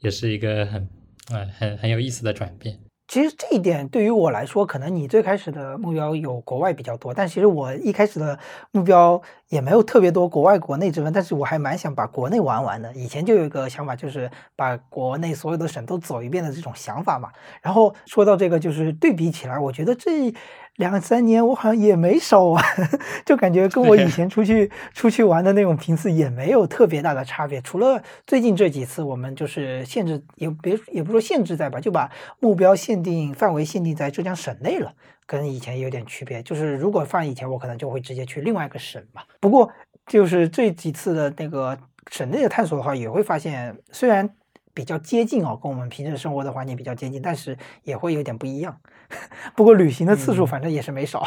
[0.00, 0.88] 也是一个很，
[1.30, 2.78] 呃，很很有意思的转变。
[3.08, 8.38] 其实这一点对于我来说，可能你最开始的目标有国外比较多，但其实我一开始的
[8.70, 12.94] 目标也没有特别多国外国内之分，但是我还蛮想把国内玩完的。
[12.94, 17.30] 以前就有一个想法，就是把国内所有的省都走一遍的这种想法嘛。
[17.60, 20.32] 然后说到这个，就是对比起来，我觉得这。
[20.76, 22.64] 两三年我好像也没少玩，
[23.26, 27.60] 就感觉跟我以前出去出去玩的那种频次也没有特别大的差别。
[27.60, 34.94] 除了最近这几次，我们就是限制，也别也不说限制在吧，就把目标限定范围限定在浙江省内了，
[35.26, 36.42] 跟以前有点区别。
[36.42, 39.22] 就是如果放以前，我可能就会直接去另外一个省嘛。
[39.38, 39.70] 不过
[40.06, 41.76] 就是这几次的那个
[42.10, 44.28] 省内的探索的话，也会发现虽然
[44.72, 48.80] 比较接近哦，跟我们平时生活的环境比较接近，但是也会有点不一样。
[49.56, 51.26] 不过旅行的次数反正也是没少，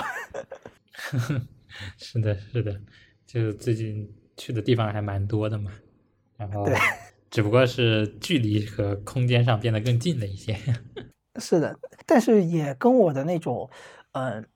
[1.97, 2.79] 是的，是的，
[3.25, 5.71] 就最近去的地方还蛮多的嘛，
[6.38, 6.75] 然后对，
[7.29, 10.58] 只不过是距离和空间上变得更近了一些。
[11.41, 13.69] 是的，但是也跟我的那种，
[14.12, 14.47] 嗯，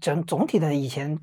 [0.00, 1.18] 整总体的以前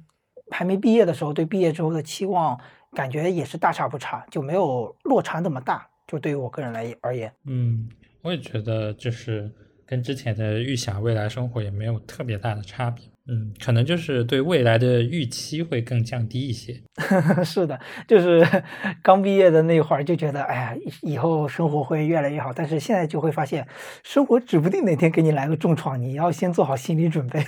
[0.51, 2.59] 还没毕业的时候对毕业之后的期望，
[2.93, 5.89] 感觉也是大差不差，就没有落差那么大。
[6.11, 7.87] 就对于我个人来而言，嗯，
[8.21, 9.49] 我也觉得就是。
[9.83, 13.03] 跟之前的预想未来生活也没有特别大的差别。
[13.27, 16.81] 嗯，可能就是对未来的预期会更降低一些。
[17.43, 18.41] 是的，就是
[19.03, 22.53] 刚毕业的那会儿就觉得，哎呀，以后生活会越来越好。
[22.53, 23.67] 但是现在就会发现，
[24.01, 27.43] 生活指不定哪天给你来个重创，你要先做好心理准备，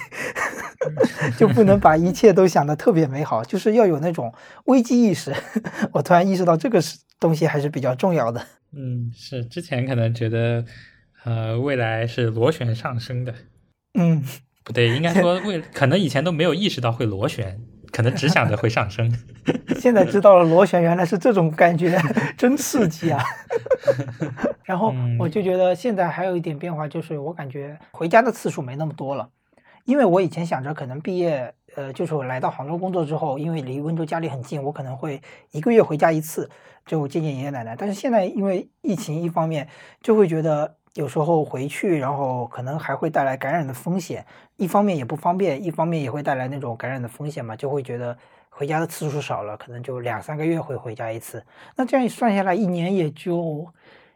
[1.40, 4.34] 就不能把一切都想得特别美好，就是要有那种
[4.66, 5.34] 危机意识。
[5.94, 8.46] 我突然意识到这个是东西还是比较重要的。
[8.76, 10.66] 嗯，是之前可能觉得，
[11.24, 13.34] 呃，未来是螺旋上升的。
[13.98, 14.22] 嗯。
[14.66, 17.60] 不对，应该说未可能以前都没有意识到会螺旋，
[17.92, 19.14] 可能只想着会上升。
[19.76, 22.00] 现在知道了螺旋原来是这种感觉，
[22.38, 23.22] 真刺激啊！
[24.64, 29.30] 然后我就觉得现在还有一点变化，就是我感觉回家的次数没那么多了，
[29.84, 36.50] 因为我以前想着可能毕业，呃，就是我来到杭州工作之后，因为离温州家里很近，我可能会一个月回家一次，
[36.86, 37.76] 就见见爷爷奶奶。
[37.78, 39.68] 但是现在因为疫情，一方面
[40.02, 40.76] 就会觉得。
[40.96, 44.24] 有时候回去，然后可能还会带来感染的风险。
[44.58, 48.16] 一方面也不方便，一方面也会带来那种感染的风险嘛，就会觉得
[48.52, 51.44] 回家的次数少了，可能就两三个月会回家一次。
[51.76, 53.68] 那这样一算下来，一年也就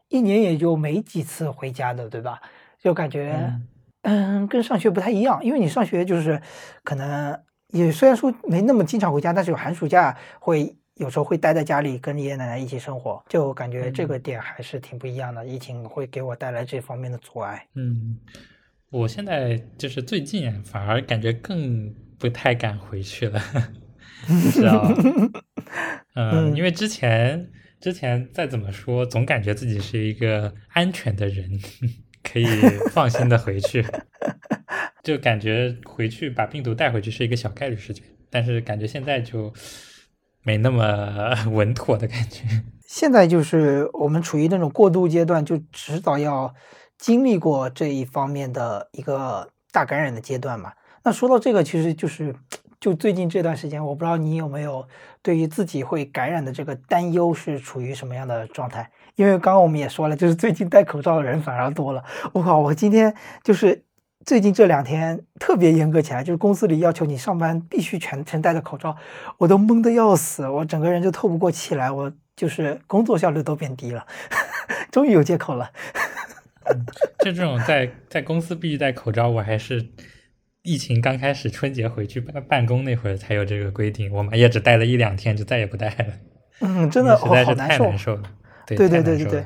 [0.09, 2.39] 一年也就没几次回家的，对吧？
[2.77, 3.51] 就感觉
[4.03, 6.39] 嗯，跟上学不太一样，因为你上学就是
[6.83, 10.75] 可能也虽然说没那么经常回家，但是有寒暑假会。
[10.99, 15.45] 有时候会待在家里跟爷爷奶奶一起生活，就感觉这个点还是挺不一样的。
[15.45, 17.67] 疫情会给我带来这方面的阻碍。
[17.75, 18.17] 嗯，
[18.89, 23.39] 我现在就是最近反而感觉更不太敢回去了，
[24.51, 24.95] 知道吗？
[26.15, 27.47] 嗯，因为之前
[27.79, 31.47] 之前再怎么说，总感觉自己是一个安全的人，
[32.23, 32.47] 可以
[32.89, 33.85] 放心的回去，
[35.07, 38.03] 就感觉回去把病毒带回去是一个小概率事件。
[38.29, 39.53] 但是感觉现在就。
[40.43, 42.45] 没那么 稳妥的感觉。
[42.87, 46.55] 现在就是我们处于那种过渡阶段，就迟早要
[46.97, 50.71] 经历过这一方面的一个大感染的阶段嘛。
[51.03, 52.33] 那说到这个，其实就是
[52.79, 54.87] 就最近这段时间，我不知道你有没有
[55.21, 58.89] 对于自己会感染的这个担忧是处于什么样的状态？
[59.15, 62.01] 因为刚刚我们也说了，就是最近戴口罩的人反而多了。
[62.31, 63.83] 我靠，我今天就是。
[64.27, 68.97] 最近这两天特别严格起来，就是公司里要求你上班必须全程戴着口罩，
[69.37, 74.05] 我都懵得要死，我整个人就透不过气来，我就是工作效率都变低了。
[74.91, 75.71] 终于有借口了。
[77.19, 79.87] 就这种在在公司必须戴口罩，我还是
[80.61, 86.05] 疫情刚开始春节回去办办公那会儿才有这个规定，我们也只戴了一两天就再也不戴了。
[86.59, 88.23] 嗯，真的实在是太难受了。
[88.65, 89.45] 对对对对对。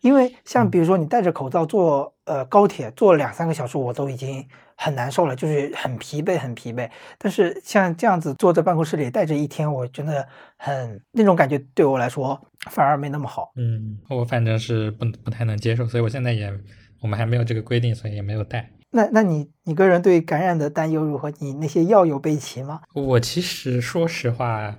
[0.00, 6.88] 因为像比如说你戴着口罩坐呃高铁坐两三个小时，我都已经很难受了，就是很疲惫很疲惫。
[7.18, 13.52] 但是像这样子坐在办公室里戴着一天，我真的很那种感觉对我来说反而没那么好。
[13.56, 16.52] 嗯，我反正是不不太能接受，所以我现在也
[17.00, 18.70] 我们还没有这个规定，所以也没有戴。
[18.90, 21.30] 那那你你个人对感染的担忧如何？
[21.40, 22.80] 你那些药有备齐吗？
[22.94, 24.76] 我其实说实话，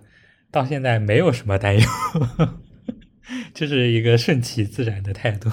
[0.49, 1.87] 到现在没有什么担忧。
[3.53, 5.49] 就是一个顺其自然的态度。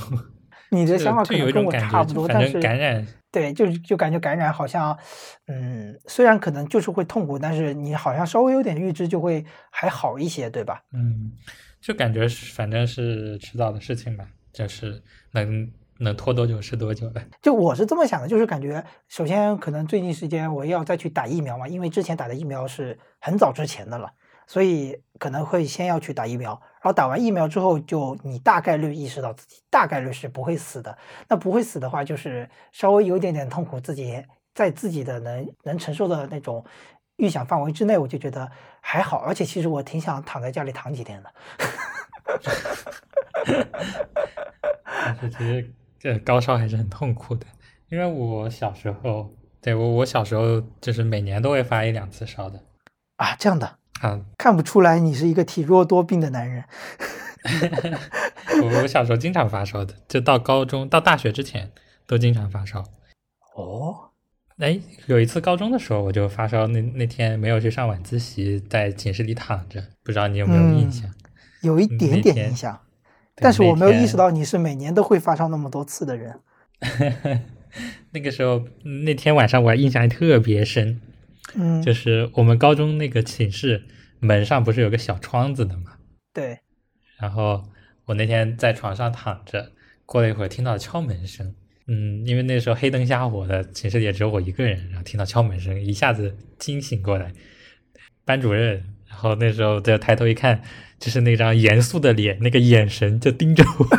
[0.71, 4.99] 你的想法可能跟我差不多，但是感染对，就就感觉感染好像，
[5.47, 10.83] 嗯，虽然可能就是会痛苦，但是你好像稍微有点预知就会还好一些，对吧？
[10.93, 11.31] 嗯，
[11.81, 17.23] 就感觉反正是迟早的事情吧，就是能能拖多久是多久的。
[17.41, 24.11] 就我是这么想的，就是感觉首先可能最近时间我要再去打疫苗嘛，因为之前打的疫苗是很早之前的了。
[24.49, 30.97] 所以可能会先要去打疫苗，然后打完疫苗之后，就你大概率意识到自己大概率是不会死的。
[31.27, 36.65] 那不会死的话，就是稍微有一点点痛苦，自己在自己的能能承受的那种
[37.17, 38.49] 预想范围之内，我就觉得
[38.81, 39.17] 还好。
[39.17, 41.33] 而且其实我挺想躺在家里躺几天的。
[44.85, 45.69] 但是其实
[45.99, 47.45] 这高烧还是很痛苦的，
[47.89, 49.29] 因为我小时候，
[49.61, 52.63] 对我我小时候就是每年都会发一两次烧的
[53.17, 53.77] 啊，这样的。
[54.01, 56.65] 啊，看不出来你是一个体弱多病的男人。
[58.63, 61.71] 我我小时候经常发烧的，就到高中到大学之前
[62.07, 62.85] 都经常发烧。
[63.55, 64.11] 哦，
[64.59, 71.09] 哎，有一次高中的时候我就发烧，那那天没有去上晚自习，在寝室里躺着，不知道你有没有印象？
[71.63, 72.81] 有一点点印象，
[73.37, 76.41] 但是我没有意识到你是每年都会发烧那么多次的人。
[78.13, 78.65] 那个时候
[79.05, 81.01] 那天晚上我印象还特别深。
[81.55, 83.85] 嗯，就是我们高中那个寝室
[84.19, 85.93] 门上不是有个小窗子的嘛？
[86.35, 86.59] 对。
[87.19, 87.65] 然后
[88.05, 89.73] 我那天在床上躺着，
[90.05, 91.55] 过了一会儿听到敲门声，
[91.87, 97.33] 嗯，因为那时候黑灯瞎火的，寝室里也只有我一个人，然后听到敲门声，一下子惊醒过来。
[98.25, 100.63] 班主任，然后那时候就抬头一看，
[100.99, 103.87] 就是那张严肃的脸，那个眼神就盯着我。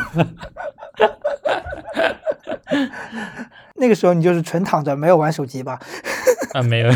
[3.78, 5.80] 那个时候你就是纯躺着，没有玩手机吧？
[6.54, 6.90] 啊，没有，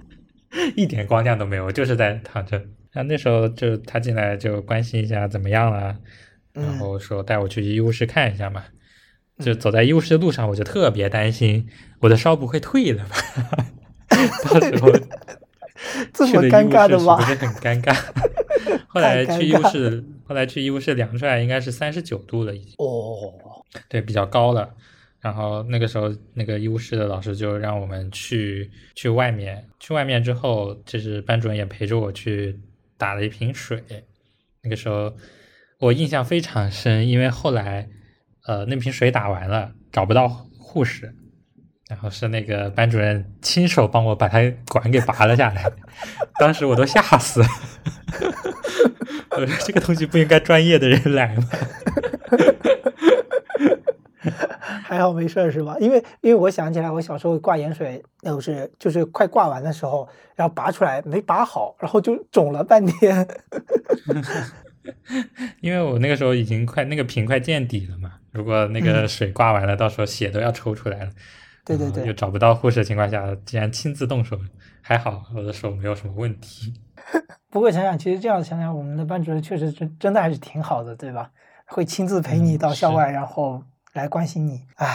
[0.74, 2.62] 一点光亮都没有，我就是在躺着。
[2.94, 5.96] 那那时候就他进来就关心一下怎么样了，
[6.52, 8.64] 然后说带我去医务室看一下嘛。
[9.38, 11.68] 就走在医务室的路上，我就特别担心
[12.00, 13.16] 我的烧不会退了吧？
[14.48, 14.90] 到时候
[16.14, 17.20] 这么尴尬的吗？
[17.20, 17.94] 是不是很尴尬？
[18.88, 22.72] 后来去医务室，后来去医务室量出来应该是三十九度了，已经。
[22.78, 24.70] 哦，对，比较高了。
[25.26, 29.66] 然后那个时候，那个医务室的老师就让我们去去外面。
[29.80, 32.56] 去外面之后，就是班主任也陪着我去
[32.96, 33.82] 打了一瓶水。
[34.62, 35.12] 那个时候
[35.80, 37.88] 我印象非常深，因为后来。
[38.46, 41.12] 呃，那瓶水打完了，找不到护士，
[41.88, 45.68] 然后是那个班主任亲手帮我把他管给拔了下来，
[46.38, 47.46] 当时我都吓死了。
[49.36, 51.48] 我说这个东西不应该专业的人来吗？
[54.84, 55.76] 还好没事是吧？
[55.80, 63.26] 因为因为我想起来，我小时候挂盐水，那是就是快挂完的时候，然后拔出来没拔好，然后就肿了半天。
[65.60, 68.12] 因为我那个时候已经快那个瓶快见底了嘛。
[68.32, 71.10] 如果那个水挂完了，到时候血都要抽出来了。
[71.64, 74.38] 对对对，又找不到护士的情况下，竟然亲自动手，
[74.80, 76.74] 还好我的手没有什么问题。
[77.50, 81.30] 不过想想，其实这样想想，我们的班主任确实真真的还是挺好的，对吧？
[81.66, 83.60] 会亲自陪你到校外，然后
[83.96, 84.62] 来关心你。
[84.76, 84.86] 啊，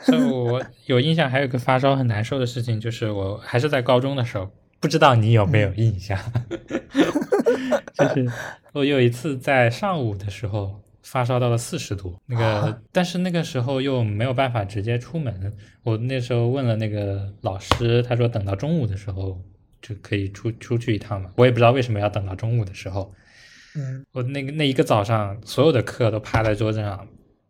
[0.00, 6.18] 所以我 有印象，还有个发烧很难受的事情，就是我还是在高中的时候，不知道你有没有印象？
[7.94, 8.26] 就是
[8.72, 10.80] 我有一次在上午的时候。
[11.04, 15.52] 发烧到了四十度，那个，但是那个时候又没有办法直接出门。
[15.82, 19.38] 我那时候问了那个老师，他说等到中午的时候
[19.82, 21.30] 就可以出出去一趟嘛。
[21.36, 23.12] 我也不知道为什么要等到中午的时候。
[23.74, 27.06] 嗯，我那个那一个早上，所有的课都趴在桌子上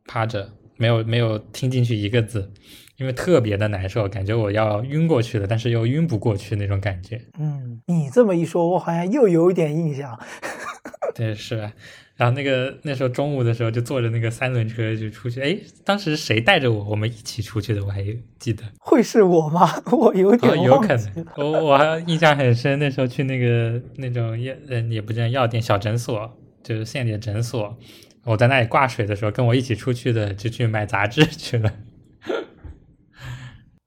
[0.06, 0.50] 趴着，
[0.82, 2.50] 没有没有听进去一个字，
[2.96, 7.20] 因为特别的难受，感觉我要晕过去了，但是又晕不过去那种感觉。
[7.38, 10.18] 嗯，你这么一说，我好像又有一点印象。
[11.14, 11.72] 对，是吧？
[12.16, 16.82] 然后那个那时候中午的时候就坐着那个三轮车就出去，哎，当时谁带着我？
[16.90, 18.04] 我们一起出去的，我还
[18.40, 18.64] 记得。
[18.80, 19.70] 会是我吗？
[19.92, 21.26] 我有点有可能。
[21.36, 27.78] 我我还印象很深，那时候去那个那种药，嗯，也不叫药店，小诊所，就是县里的诊所。
[28.24, 31.72] 我在那里挂水的时候，跟我一起出去的就去买杂志去了。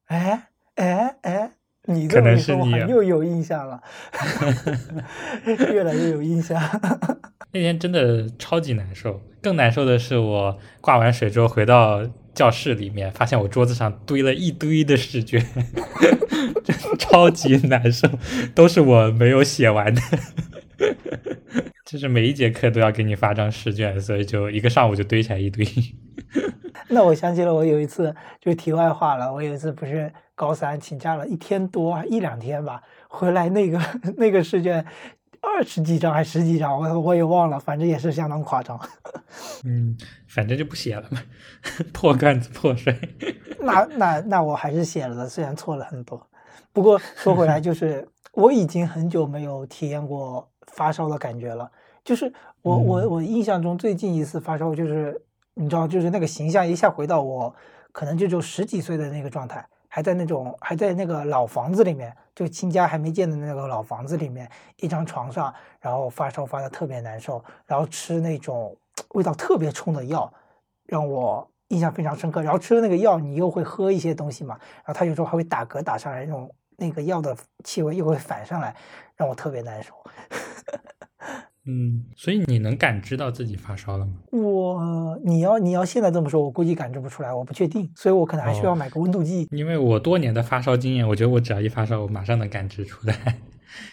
[0.07, 1.51] 哎哎哎，
[1.85, 3.81] 你这么一说，我又有印象了，
[5.71, 6.61] 越来越有印象。
[7.53, 15.43] 那天真的超级难受，更难受的是我挂完水之后回到教室里面，发现我桌子上堆了一堆的试卷，
[16.99, 18.09] 超级难受，
[18.53, 20.01] 都是我没有写完的，
[21.85, 25.65] 就是每一节课都要给你发张试卷，所以就一个上午就堆起来一堆。
[26.89, 33.79] 那我想起了我有一次，就题外话了，我有一次不是高三请假了一天多一两天吧，回来那个
[34.17, 34.85] 那个试卷。
[35.47, 38.79] 二十几张还十几张，我我也忘了，反正也是相当夸张。
[39.63, 39.95] 嗯，
[40.27, 41.21] 反正就不写了嘛，
[41.93, 42.97] 破罐子破摔。
[43.61, 46.27] 那那那我还是写了的，虽然错了很多。
[46.73, 51.71] 不过说回来，就是我已经很久没有体验过发烧的感觉了。
[52.03, 55.21] 就是我我我印象中最近一次发烧，就是
[55.53, 57.55] 你知道，就是那个形象一下回到我
[57.91, 59.65] 可能就就十几岁的那个状态。
[59.87, 64.51] 还在那种还在那个老房子里面，就亲家还没建的那个老房子里面，
[64.81, 68.75] 一张床上，然后发烧发的特别难受，然后吃那种
[69.13, 70.29] 味道特别冲的药，
[70.85, 72.41] 让我印象非常深刻。
[72.41, 78.75] 然后吃了那个药，你又会喝一些东西嘛，然后他有时候还会打嗝打上来，那种那个药的气味又会反上来，
[79.15, 79.93] 让我特别难受。
[81.67, 84.13] 嗯，所以你能感知到自己发烧了吗？
[84.31, 89.47] 我，你要你要现在这么说，我估计感知不出来，我不确定，所以我可能还需要买个温度计。
[89.49, 93.39] 因为我多年的发烧经验，我觉得我只要一发烧，我马上能感知出来。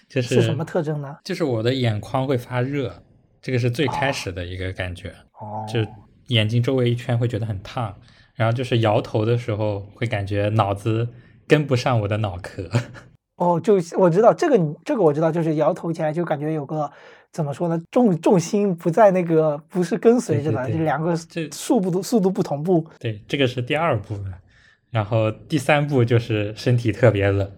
[0.06, 1.16] 就是是什么特征呢？
[1.24, 3.02] 就是我的眼眶会发热，
[3.40, 5.08] 这个是最开始的一个感觉。
[5.40, 5.80] 哦，就
[6.26, 7.96] 眼睛周围一圈会觉得很烫，
[8.34, 11.08] 然后就是摇头的时候会感觉脑子
[11.52, 12.62] 跟不上我的脑壳。
[13.36, 16.90] 哦，就我知道这个，这个我知道，就是摇头起来就感觉有个。
[17.30, 17.80] 怎么说呢？
[17.90, 22.86] 重重心不在那个，不是跟随着的，这两个这速度速度不同步。
[22.98, 24.24] 对，这个是第二步了，
[24.90, 27.50] 然后第三步就是身体特别冷，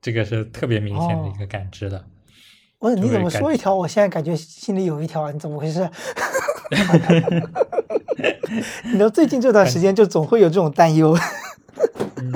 [0.00, 2.04] 这个是特别明显的一个感知了。
[2.80, 5.88] 我你怎么说一条，我现在感觉心里有一条，你怎么回事？
[8.86, 11.16] 你知道最近这段时间就总会有这种担忧。
[12.16, 12.32] 嗯，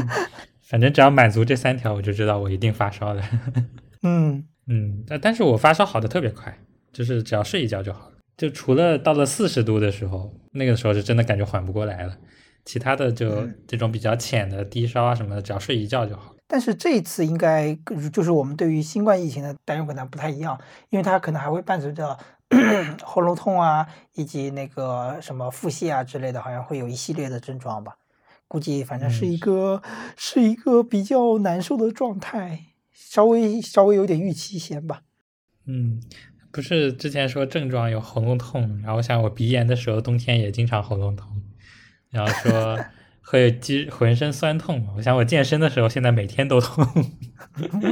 [0.69, 3.23] 反正只要满足这三条，我就知道我一定发烧的。
[4.03, 6.59] 嗯嗯，但但是我发烧好的特别快。
[6.93, 8.13] 就是只要睡一觉就好了。
[8.39, 12.17] 就除了到了四十度的时候，那个时候是真的感觉缓不过来了。
[12.65, 16.35] 其他的就嗯这种比较浅的低烧啊什么的，只要睡一觉就好。
[16.49, 17.77] 但是这一次应该
[18.11, 20.59] 就是我们对于新冠疫情的担忧可能不太一样，
[20.89, 22.17] 因为它可能还会伴随着
[23.05, 27.95] 喉咙痛啊，以及那个什么腹泻啊之类的，好像会有一系列的症状吧。
[28.49, 29.83] 估计反正是嗯一个、
[30.17, 35.03] 是一个比较难受的状态，稍微稍微有点预期先吧。
[35.67, 36.01] 嗯，
[36.53, 41.43] 不是之前说症状有喉咙痛，然后像我鼻炎的时候，冬天也经常喉咙痛，
[42.11, 42.79] 然后说
[43.29, 44.87] 会肌浑身酸痛。
[44.97, 46.87] 我想我健身的时候，现在每天都痛。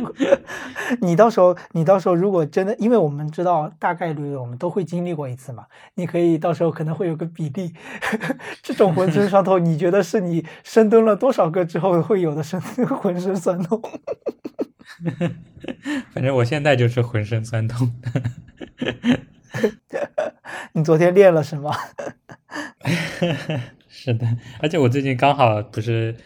[1.01, 5.65] 你到时候，你到时候如果真的，因为我们知道大概率我们都会经历过一次嘛，
[5.95, 7.75] 你可以到时候可能会有个比例，
[8.63, 13.83] 这种浑身酸痛，你觉得是你深蹲了多少个之后会有的身 浑身酸痛？
[16.13, 17.93] 反正我现在就是浑身酸痛。
[20.73, 21.73] 你昨天练了是吗？
[23.97, 24.27] 是的，
[24.61, 26.17] 而且我最近刚好不是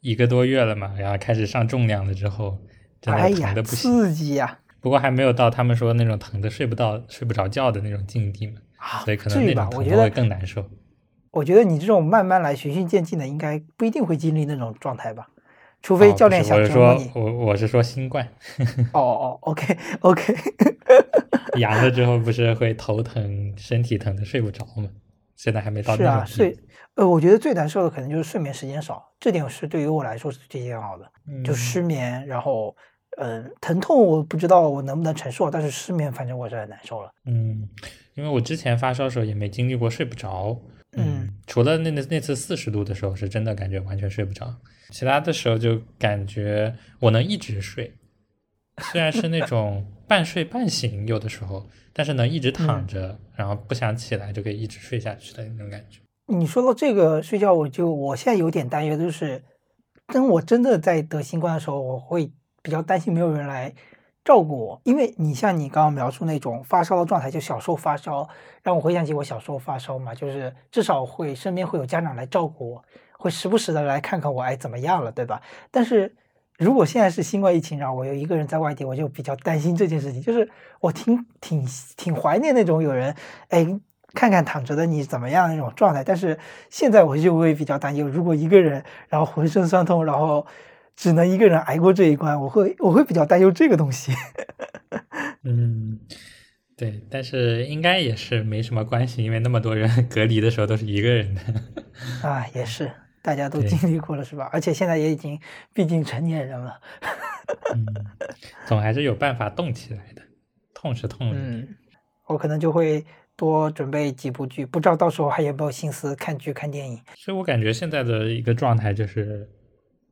[0.00, 2.56] 一个多月了嘛，然后开始上重量了之后，
[3.00, 3.76] 真哎呀的疼的，不行。
[3.76, 4.58] 刺激呀！
[4.80, 9.64] 不过还没有到他们说那种疼的睡不到、睡不着觉的那种境地嘛，啊所以可能那种？
[9.64, 10.64] 疼吧我觉得更难受。
[11.32, 15.28] 我觉得你这种慢慢来、循序渐进的，应该不一定会经历那种状态吧，
[15.82, 17.04] 除非哦教练想折磨你。
[17.08, 18.26] 说我我是说新冠
[18.92, 20.34] 哦哦，OK OK，
[21.58, 24.88] 阳了之后不是会头疼、身体疼的睡不着吗？
[25.36, 26.60] 现在还没到那种地睡步，
[26.98, 31.04] 呃，我觉得最难受的可能就是睡眠时间少，这点是对于我来说是最煎熬的，
[31.44, 32.76] 就嗯失眠，然后，
[33.18, 37.10] 嗯、疼痛我不知道我能不能承受，但是失眠反正我是很难受了。
[37.24, 37.68] 嗯，
[38.14, 40.60] 因为我之前发烧的时候也没经历过睡不着，
[40.96, 44.52] 嗯，除了那那那次四十度的时候是真的感觉完全睡不着，
[44.90, 47.94] 其他的时候就感觉我能一直睡，
[48.90, 56.00] 虽然是那种 半睡半醒有的时候，但是能一直躺着，然后不想起来就可以一直睡下去的那种感觉。
[56.30, 59.42] 你说到这个睡觉，我就我现在有点担忧，就是
[60.08, 63.74] 当我真的在得新冠的时候，我会比较担心没有人来
[64.22, 68.28] 照顾我，因为你像你刚刚描述那种发烧的状态，就小时候发烧，
[68.62, 75.40] 让我回想起我小时候发烧嘛，就是至少会身边会有家长来照顾我，会时不时的来看看我，哎怎么样了，对吧？
[75.70, 76.14] 但是
[76.58, 80.46] 如果现在是新冠疫情，然后我有一个人在外地，我就比较担心这件事情，就是
[80.80, 81.66] 我挺挺
[81.96, 83.16] 挺怀念那种有人，
[83.48, 83.80] 哎。
[84.14, 86.38] 看看躺着的你怎么样那种状态，但是
[86.70, 90.46] 现在我就会比较担忧，如果一个人然后浑身酸痛，然后
[90.96, 94.12] 只能一个人挨过这一关，我会我会比较担忧这个东西。
[95.44, 96.00] 嗯，
[96.76, 101.40] 对，但是应该也是没什么关系，因为那么多人 隔离的时候都是一个人的。
[102.26, 102.90] 啊，也是，
[103.22, 104.48] 大家都经历过了是吧？
[104.52, 105.38] 而且现在也已经
[105.72, 106.80] 毕竟成年人了，
[107.74, 107.86] 嗯，
[108.66, 110.22] 总还是有办法动起来的，
[110.74, 111.60] 痛是痛了一点。
[111.60, 111.68] 嗯，
[112.26, 113.04] 我可能就会
[113.38, 117.00] 多准备几部剧，不知道到时候还有没有心思看剧看电影。
[117.14, 119.48] 所以我感觉现在的一个状态就是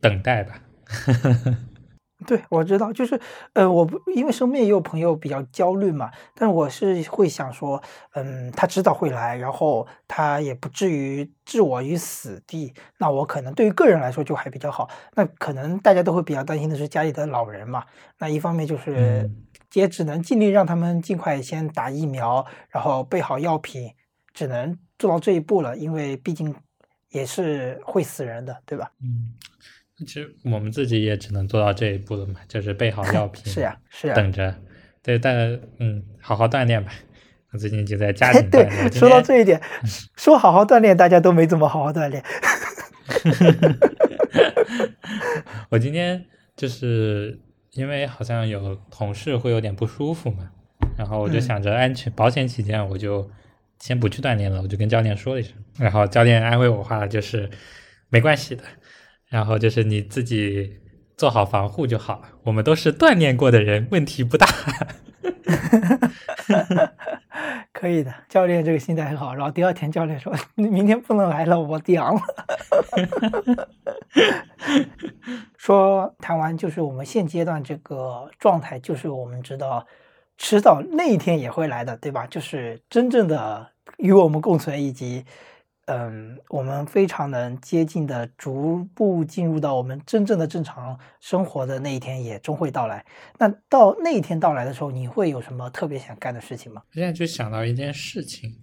[0.00, 0.62] 等待吧。
[2.26, 3.20] 对，我知道，就是，
[3.52, 7.80] 呃，我不因为身边也有朋友比较焦虑嘛，但我是会想说，
[8.14, 14.88] 嗯，他知道会来，然后他也不至于置我于死地，那我可能对于个人来说就还比较好。
[15.14, 17.84] 那可能大家都会比较担心的是家里的老人嘛，
[18.18, 23.90] 那一方面就是嗯也只能尽力让他们尽快先打疫苗，然后备好药品，
[24.32, 26.54] 只能做到这一步了，因为毕竟
[27.10, 28.90] 也是会死人的，对吧？
[29.02, 29.34] 嗯，
[30.06, 34.14] 其实我们自己也只能做到这一步了嘛，就是备好 药品，是呀，是呀。
[34.14, 34.54] 等着。
[35.02, 35.36] 对，但
[35.78, 36.92] 嗯，好好锻炼吧。
[37.52, 39.62] 我最近就在家 里对说到这一点，
[40.16, 42.24] 说好好锻炼，大家都没怎么好好锻炼。
[45.70, 47.38] 我今天就是
[47.76, 50.50] 因为好像有同事会有点不舒服嘛，
[50.96, 51.40] 然后我就嗯。
[51.40, 53.30] 想着安全、保险起见，我就
[53.78, 57.48] 先不去锻炼了，我就跟教练说了一声，然后教练安慰我话就是
[58.08, 58.64] 没关系的，
[59.28, 60.78] 然后就是你自己
[61.16, 64.46] 做好防护就好了，我们都是锻炼过的人，问题不大。
[67.72, 69.34] 可以的，教练这个心态很好。
[69.34, 72.22] 然后第二天教练说：“你明天不能来了，我阳了。
[75.58, 79.86] ”说谈完就是我们现阶段这个状态，就是我们知道，
[80.38, 82.26] 迟早那一天也会来的，对吧？
[82.26, 85.24] 就是真正的与我们共存，以及
[85.86, 93.04] 嗯，我们非常能接近的逐步进入到我们真正的正常生活的那一天也终会到来。
[93.38, 96.82] 那到那一天到来的时候，你会有什么特别想干的事情吗？
[96.92, 98.56] 现在就想到一件事情，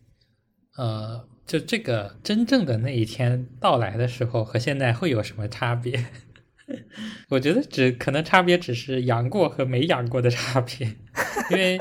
[0.78, 6.06] 呃，就这个真正的那一天到来的时候，和现在会有什么差别？
[7.30, 10.88] 我觉得只可能差别只是阳过和没阳过的差别，
[11.52, 11.80] 因为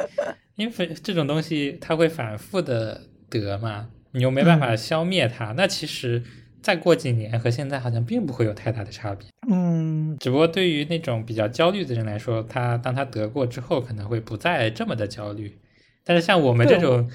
[0.56, 6.22] 因为这种东西它会反复的得嘛，你又没办法消灭它，那其实
[6.60, 9.26] 再过几年和现在好像并不会有太大的差别。
[9.50, 15.58] 嗯，只不过对于那种比较焦虑的人来说，他当他得过之后，可能会不再这么的焦虑。
[16.04, 17.10] 但是像我们这种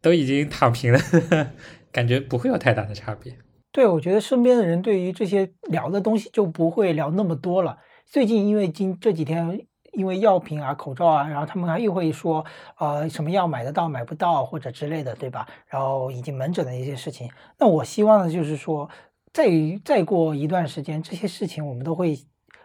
[0.00, 1.00] 都已经躺平了，
[1.90, 3.36] 感觉不会有太大的差别。
[3.72, 7.78] 对，我觉得身边的人对于这些聊的东西就不会聊那么多了。
[8.06, 9.66] 最近因为今这几天
[9.96, 12.44] 因为药品啊、口罩啊，然后他们还又会说，
[12.78, 15.48] 呃，什么药买得到、买不到或者之类的，对吧？
[15.66, 17.28] 然后以及门诊的一些事情。
[17.58, 18.88] 那我希望的就是说，
[19.32, 19.48] 再
[19.84, 22.16] 再过一段时间，这些事情我们都会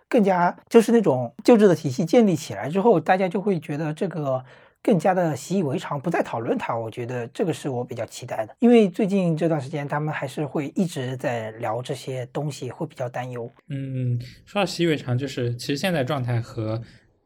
[0.08, 4.44] 更加就是那种救治的体系建立起来之后，大家就会觉得这个。
[4.84, 6.76] 更加的习以为常，不再讨论它。
[6.76, 13.48] 我觉得这个是我比较期待的，因为最近这段时间他们还是会一直在聊这些东西，会比较担忧。
[13.70, 16.82] 嗯，说到习以为常，就是其实现在状态和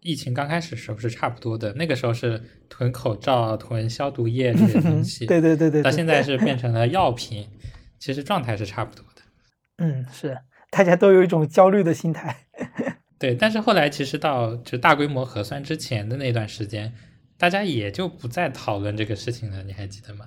[0.05, 1.73] 疫情刚开始时候是差不多的。
[1.73, 5.81] 那个时候是囤口罩、囤消毒液这些东西， 对对对对。
[5.81, 7.49] 到现在是变成了药品，
[7.97, 9.21] 其实状态是差不多的。
[9.83, 10.37] 嗯，是，
[10.69, 12.45] 大家都有一种焦虑的心态。
[13.17, 16.93] 对，但是后来其实到就大规模核酸之前的那段时间。
[17.37, 20.25] 大家也就不再讨论这个事情了，你还记得吗？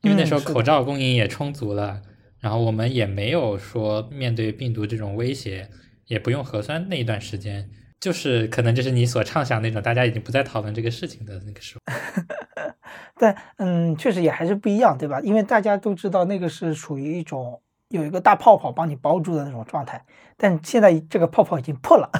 [0.00, 2.00] 因为那时候口罩供应也充足了，
[2.40, 5.68] 然后我们也没有说面对病毒这种威胁，
[6.06, 7.68] 也不用核酸那一段时间，
[8.00, 11.80] 就是可能就是你所畅想那种大家已经不再讨论这个事情的那个时候。
[13.20, 15.20] 但嗯，确实也还是不一样，对吧？
[15.20, 20.04] 因为大家都知道那个是属于一种有一个大泡泡帮你包住的那种状态，
[20.36, 22.10] 但现在这个泡泡已经破了。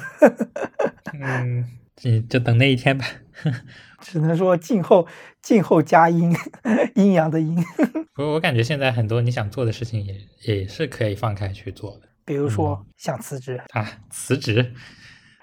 [1.19, 1.65] 嗯，
[2.03, 3.05] 你就等那一天吧。
[4.01, 5.07] 只能说静候
[5.41, 6.35] 静候佳音，
[6.95, 7.55] 阴阳的阴。
[8.13, 14.73] 不过我感觉现在很多你想做的事情也也是可以放开去做的，比如说想辞职啊，辞职，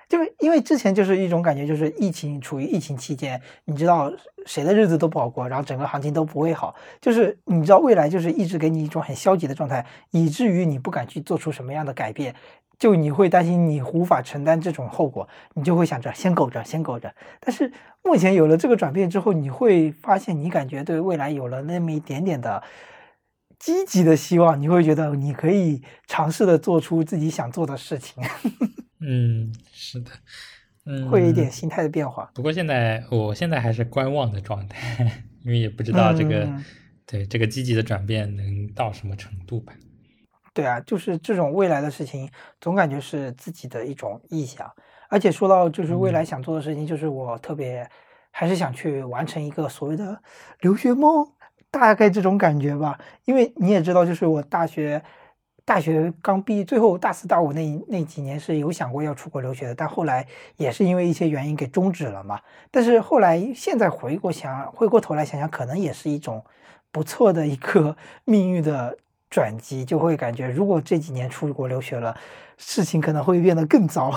[0.09, 4.12] 就是因为之前就是一种感觉，就是疫情处于疫情期间，你知道
[4.44, 12.34] 谁的日子都不好过，然后整个行情都不会好，就是你知道未来就是一直给你一种很消极的状态，以至于你不敢去做出什么样的改变。
[12.78, 17.11] 就你会担心你无法承担这种后果，你就会想着先苟着，先苟着。
[17.40, 22.62] 但是目前有了这个转变之后，你会发现你感觉对未来有了那么一点点的
[23.59, 28.22] 积极的希望，你会觉得你可以尝试的做出自己想做的事情。
[29.00, 30.11] 嗯，是的，
[30.84, 32.30] 嗯，会有一点心态的变化。
[32.34, 36.48] 不过现在我现在还是观望的状态，因为也不知道这个
[37.07, 39.72] 对这个积极的转变能到什么程度吧。
[40.52, 42.30] 对啊，就是这种未来的事情，
[42.61, 44.70] 总感觉是自己的一种臆想。
[45.09, 47.88] 而且说到就是未来想做的事情，就是我特别
[48.30, 50.20] 还是想去完成一个所谓的
[50.61, 51.26] 留学梦，
[51.79, 52.99] 大概这种感觉吧。
[53.24, 55.03] 因为你也知道，就是我大学
[55.64, 62.41] 大学刚毕业，最后大四大五那那几年是有想过要出国留学的，但后来也是因为一些原因给终止了嘛。
[62.70, 66.45] 但是后来现在回过想回过头来想想，可能也是一种
[66.91, 68.97] 不错的一个 命运的。
[69.29, 72.16] 转机就会感觉，如果这几年出国留学了，
[72.57, 74.12] 事情可能会变得更糟。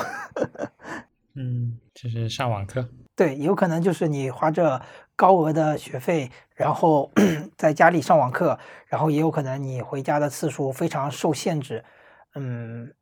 [1.34, 4.80] 嗯，就是上网课，对，有可能就是你花着
[5.20, 7.12] 高额的学费，然后
[7.58, 8.58] 在家里上网课，
[8.88, 11.84] 然后也有可能你回家的次数非常受限制。
[12.36, 12.94] 嗯，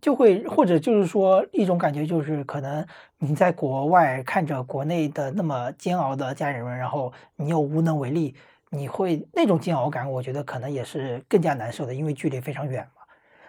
[0.00, 2.86] 就会或者就是说一种感觉，就是可能
[3.18, 8.36] 你在国外看着国内的那么煎熬的家人们，然后你又无能为力。
[8.70, 13.02] 你会那种煎熬感，我觉得可能也是更加难受的，因为距离非常远嘛。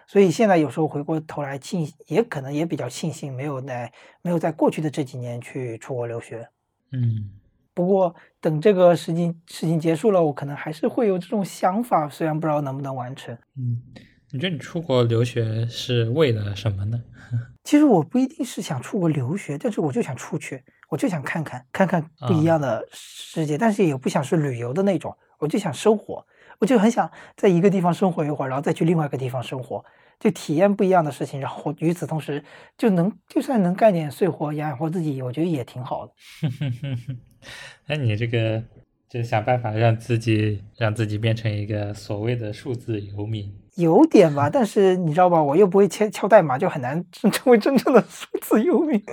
[0.08, 3.92] 所以现在有时候回过头来庆，也可能也比较庆幸没有在
[4.24, 6.48] 没有在过去的这几年去出国留学。
[6.92, 7.30] 嗯，
[7.76, 13.38] 不过等这个事情事情结束了，我可能还是会有这种想法，虽然不知道能不能完成。
[13.58, 13.80] 嗯，
[14.32, 17.00] 你觉得你出国留学是为了什么呢？
[17.64, 20.64] 其实我不一定是想出国留学，但是我就想出去。
[20.88, 26.24] 我就想看看看看不一样的世界，但是也不想是旅游的那种，我就想生活，
[26.60, 29.84] 我就很想在一个地方生活一会儿，然后再去另外一个地方生活，
[30.20, 32.42] 就体验不一样的事情，然后与此同时
[32.78, 36.14] 就能就算能干点碎活养活自己，我觉得也挺好的。
[37.88, 38.64] 那你这个
[39.10, 43.54] 就想办法让自己让自己变成一个所谓的数字游民。
[43.76, 49.04] 有点吧，但是你知道吧，我又不会敲敲代码，就很难成为真正的数字游民。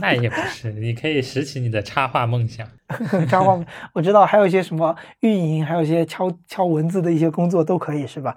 [0.00, 2.66] 那也不是，你可以拾起你的插画梦想。
[3.28, 3.62] 插画，
[3.92, 8.34] 我知道还有一些什么运营，还有一些敲敲文字的一些工作都可以，是吧？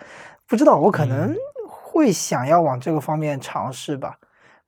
[0.50, 1.34] 不知道，我可能
[1.66, 4.18] 会想要往这个方面尝试吧，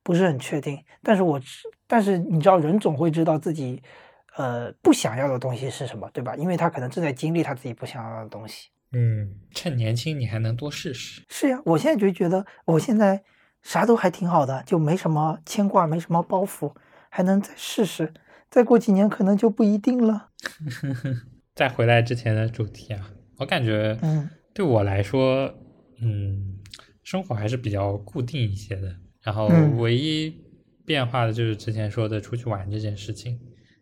[0.02, 0.82] 不是很确定。
[1.02, 1.38] 但是我，
[1.86, 3.82] 但是你知道，人总会知道自己，
[4.36, 6.36] 呃，不想要的东西是什么，对吧？
[6.36, 8.68] 因为他可能正在经历他自己不想要的东西。
[8.92, 11.22] 嗯，趁年轻你还能多试试。
[11.28, 13.24] 是呀，我现在就觉得我现在
[13.62, 16.72] 啥都还挺好的，就没什么牵挂，没什么包袱，
[17.10, 18.12] 还能再试试。
[18.48, 20.28] 再过几年可能就不一定了。
[21.54, 25.52] 再回来之前的主题啊，我感觉，嗯，对我来说，
[26.00, 26.58] 嗯，
[27.02, 28.94] 生活还是比较固定一些的。
[29.22, 30.32] 然后嗯唯一
[30.84, 33.40] 变化的就是之前说的出去玩这件事情，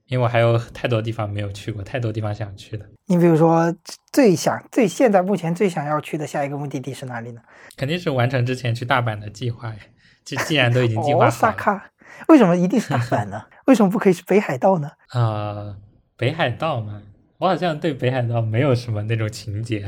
[0.09, 2.87] 因为我还有太多地方没有去过，太多地方想去的。
[3.07, 3.75] 你比如说
[4.13, 7.41] 最想最现在目前最想要去的下一个目的地是哪里呢？
[7.77, 9.77] 肯定是完成之前去大阪的计划呀。
[10.25, 11.91] 既既然都已经 计划哦，好了，萨卡，
[12.29, 13.43] 为什么一定是大阪呢？
[13.67, 14.91] 为什么不可以是北海道呢？
[15.09, 15.77] 啊、
[16.17, 17.03] 北海道嘛，
[17.39, 19.87] 我好像对北海道没有什么那种情节，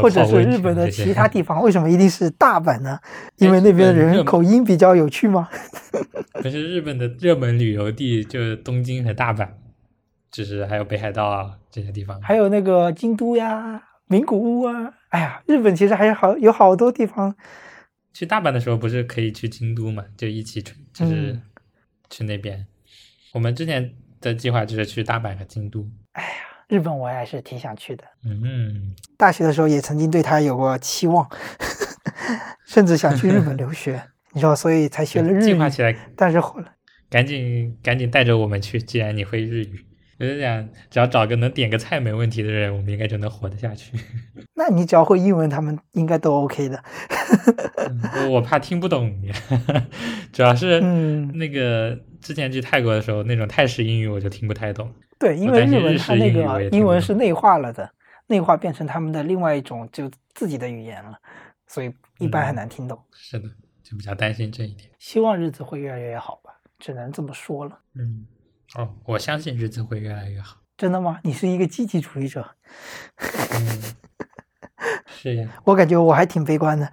[0.00, 2.98] 或者是日本的其他地方，为什么一定是大阪呢？
[3.36, 5.48] 因为哎那边的人口音比较有趣吗？
[6.34, 9.48] 可是日本的热门旅游地就是东京和大阪，
[10.30, 12.20] 就是还有北海道啊这些地方。
[12.20, 17.34] 还有那个京都呀、名古屋啊，哎呀，日本其实还有好有好多地方。
[18.12, 20.04] 去大阪的时候不是可以去京都嘛？
[20.16, 21.42] 就一起去，就是嗯
[22.10, 22.66] 去那边。
[23.32, 25.88] 我们之前的计划就是去大阪和京都。
[26.12, 26.28] 哎呀，
[26.72, 28.04] 日本我还是挺想去的。
[28.24, 31.28] 嗯，大学的时候也曾经对他有过期望，
[32.66, 34.02] 甚至想去日本留学，
[34.32, 35.68] 你知道，所以才学了日语计划。
[35.68, 36.66] 起来，但是后来，
[37.10, 38.80] 赶紧赶紧带着我们去。
[38.80, 39.84] 既然你会日语，
[40.18, 43.92] 我就想，只要找个能点个菜没问题的人，我们应该就能活得下去。
[44.56, 46.82] 那你只要会英文，他们应该都 OK 的。
[47.76, 49.30] 嗯我我怕听不懂你，
[50.32, 54.90] 主要是嗯那个之前去泰国的时候，那种泰式英语我就听不太懂。
[55.22, 57.88] 对，因为日文它那个英文是内化了的，
[58.26, 61.16] 内化变成他们的另外一种就自己的语言了，
[61.68, 63.00] 所以一般很嗯难听懂。
[63.12, 63.48] 是的，
[63.84, 64.90] 就比较担心这一点。
[64.98, 67.78] 希望日子会越来越好吧，只能这么说了。
[67.94, 68.26] 嗯，
[68.74, 70.56] 哦，我相信日子会越来越好。
[70.76, 71.20] 真的吗？
[71.22, 72.44] 你是一个积极主义者，
[73.54, 73.82] 嗯，
[75.06, 76.92] 是呀，我感觉我还挺悲观的，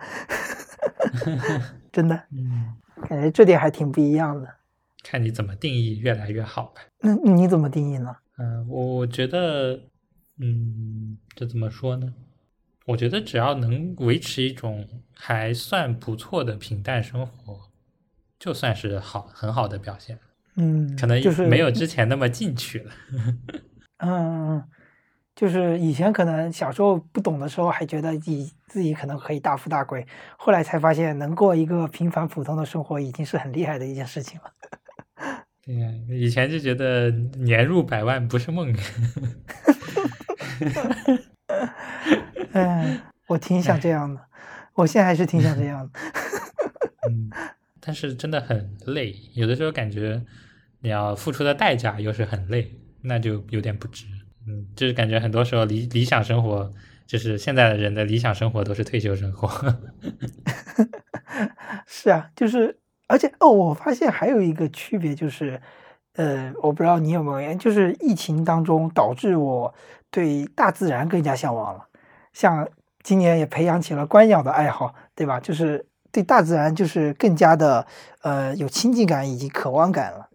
[1.92, 2.78] 真的，嗯，
[3.10, 4.59] 感觉这点还挺不一样的。
[5.04, 6.82] 看你怎么定义越来越好吧。
[7.00, 8.16] 那你怎么定义呢？
[8.38, 9.80] 嗯，我我觉得，
[10.38, 12.14] 嗯，这怎么说呢？
[12.86, 17.70] 我觉得只要能维持一种还算不错的平淡生活，
[18.40, 20.18] 就算是好很好的表现。
[20.56, 22.92] 嗯，可能就是没有之前那么进取了。
[24.00, 24.64] 嗯，
[25.36, 30.06] 就是以前可能小时候不懂的时候，还觉得自己自己可能可以大富大贵，
[30.38, 34.52] 后来才发现能过一个平凡普通的生活，已经是很厉害的一件事情了。
[35.64, 38.76] 对 呀，以前就觉得年入百万不是梦。
[42.54, 44.22] 嗯， 我挺想这样的，
[44.74, 46.00] 我现在还是挺想这样的。
[47.10, 47.30] 嗯，
[47.80, 50.22] 但是真的很累，有的时候感觉
[50.82, 54.06] 你要付出的代价又是很累，那就有点不值。
[54.48, 56.72] 嗯，就是感觉很多时候理理想生活，
[57.06, 59.50] 就是现在的人的理想生活都是退休生活。
[61.86, 62.80] 是啊，就是，
[63.10, 65.60] 而且哦，我发现还有一个区别就是，
[66.14, 69.74] 呃，我不知道你有没有，就是疫情当中导致我
[70.12, 71.88] 对大自然更加向往了。
[72.34, 72.70] 像
[73.02, 75.40] 今年也培养起了观鸟的爱好，对吧？
[75.40, 77.88] 就是对大自然就是更加的
[78.22, 80.30] 呃有亲近感以及渴望感了。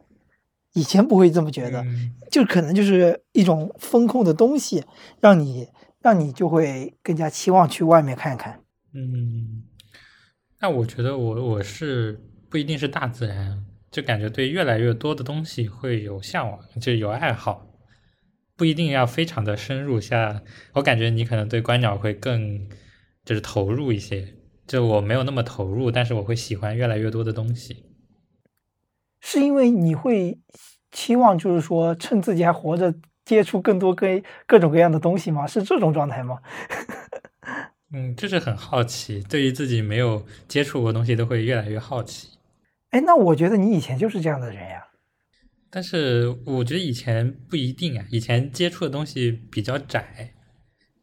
[0.72, 4.84] 以前不会这么觉得，嗯就可能就是一种风控的东西，
[5.20, 5.68] 让你
[6.00, 8.60] 让你就会更加期望去外面看看。
[8.92, 9.62] 嗯，
[10.60, 12.20] 那我觉得我我是
[12.54, 17.66] 不一定是大自然，就感觉对越来越多的东西会有向往，就有爱好，
[18.56, 20.00] 不一定要非常的深入。
[20.00, 20.40] 像
[20.74, 22.68] 我感觉你可能对观鸟会更
[23.24, 24.36] 就是投入一些，
[24.68, 27.86] 就我没有那么投入，但是我会喜欢越来越多的东西。
[29.20, 30.38] 是因为你会
[30.92, 32.94] 期望，就是说趁自己还活着，
[33.24, 34.06] 接触更多各
[34.46, 35.44] 各种各样的东西吗？
[35.44, 36.38] 是这种状态吗？
[37.92, 42.28] 嗯，就是很好奇，对于自己没有接触过东西都会越来越好奇。
[42.94, 44.86] 哎，那我觉得你以前就是这样的人呀。
[45.68, 50.32] 但是我觉得以前不一定啊，以前接触的东西比较窄，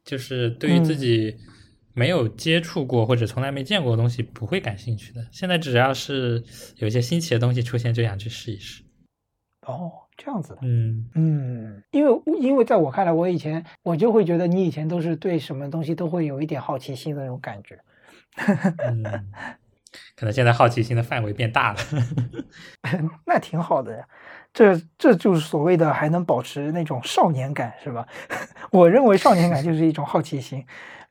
[0.05, 1.35] 就是对于自嗯己
[1.93, 5.27] 没有接触过或者从来没见过的东西不会感兴趣的。
[5.33, 6.41] 现在只要是
[6.77, 8.83] 有一些新奇的东西出现，就想去试一试。
[9.67, 10.59] 哦，这样子的。
[10.61, 17.77] 嗯嗯，因为因为在我看来，我以前我就会觉得你以前都是对什么东西都会有一点好奇心的那种感觉。
[18.87, 19.03] 嗯，
[20.15, 21.79] 可能现在好奇心的范围变大了。
[23.25, 24.05] 那挺好的呀，
[24.53, 28.07] 这这就是所谓的还能保持那种少年感，是吧？
[28.71, 30.65] 我认为少年感就是一种好奇心，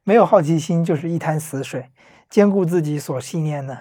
[0.04, 1.90] 没有好奇心就是一潭死水，
[2.28, 3.78] 兼顾自己所信念的。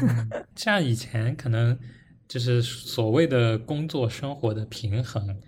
[0.00, 1.78] 嗯像以前可能
[2.26, 5.40] 就是所谓的工作生活的平衡，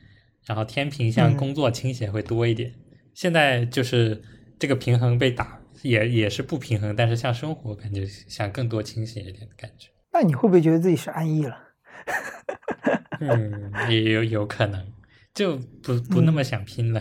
[0.45, 2.72] 然后天平向嗯工作倾斜会多一点。
[3.14, 4.22] 现在就是
[4.59, 9.91] 这个平衡被打，也也是不平衡，但是像生活感觉想更多清醒一点的感觉。
[10.12, 11.59] 那你会不会觉得自己是安逸了？
[13.20, 14.85] 嗯，也有有可能，
[15.35, 17.01] 就不不那么想拼了。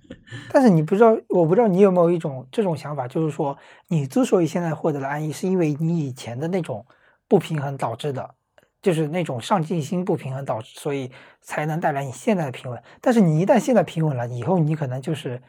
[0.52, 3.56] 但是你不知道，我不知道你有没有一种这种想法，就是说，
[3.88, 6.84] 你之所以现在获得了安逸，是因为你以前的那种
[7.26, 8.34] 不平衡导致的，
[8.82, 11.10] 就是那种上进心不平衡导致，所以
[11.40, 12.82] 才能带来你现在的平稳。
[13.00, 15.42] 但是你一旦现在平稳了，以后你可能就是，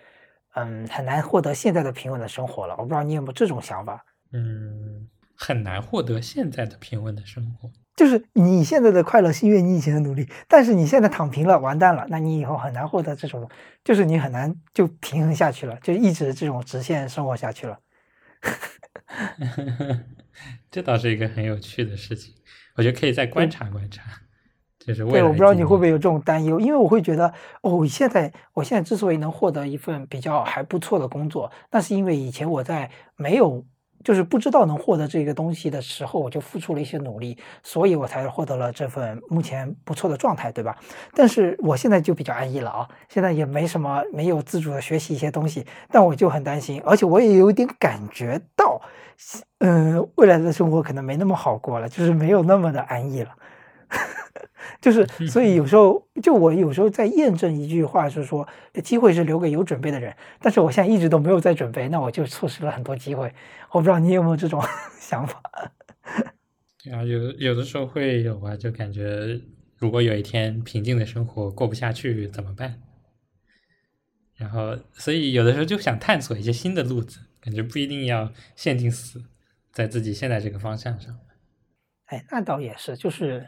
[0.56, 2.76] 嗯，很难获得现在的平稳的生活了。
[2.78, 4.04] 我不知道你有没有这种想法？
[4.34, 7.72] 嗯，很难获得现在的平稳的生活。
[7.96, 13.50] 就是你现在的快乐是因为你以前的努力，但是你现在躺平了，完蛋了，那你以后很难获得这种，
[13.84, 17.78] 就是你很难就平衡下去了，就一直这种直线生活下去了。
[20.72, 22.34] 这倒是一个很有趣的事情，
[22.76, 24.04] 我觉得可以再观察观察。
[24.90, 27.32] 就是对，我不知道你会不会有这种担忧，因为我会觉得，
[27.62, 33.64] 哦，现在我现在之所以能获得一份比较还不错的工作，那是因为以前我在没有。
[34.02, 40.74] 就是不知道能获得这个东西的时候，我就付出了一些努力，所以我才获得了这份目前不错的状态，对吧？
[41.14, 48.82] 但是我现在就比较安逸了啊，现在也没什么，没有自主的学习一些东西，但我就很担心，而且我也有点感觉到，
[49.58, 53.32] 嗯，未来的生活可能没那么好过了，就是没有那么的安逸了。
[54.82, 58.48] 就是，所以有时候，就我有时候在验证一句话，是说，
[58.84, 60.16] 机会是留给有准备的人。
[60.40, 63.34] 但是我现在一直都没有在准备，那我就错失了很多机会。
[63.72, 64.62] 我不知道你有没有这种
[65.00, 65.42] 想法？
[66.84, 69.42] 对啊，有有的时候会有啊，就感觉
[69.78, 72.80] 如果有一天平静的生活过不下去怎么办？
[74.36, 79.26] 然后，所以有的时候就想探索一些新的路子，感觉不一定要限定死
[79.74, 81.20] 在自己现在这个方向上。
[82.06, 83.46] 哎，那倒也是，就是。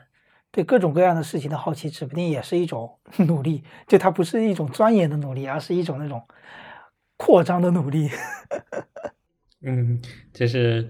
[0.52, 3.64] 对各种各样的事情的好奇，指不定也是一种 努力。
[3.88, 6.22] 就它不是一种钻研的努力，而是一种那种
[7.18, 8.10] 扩张的努力。
[9.64, 10.02] 嗯，
[10.34, 10.90] 就是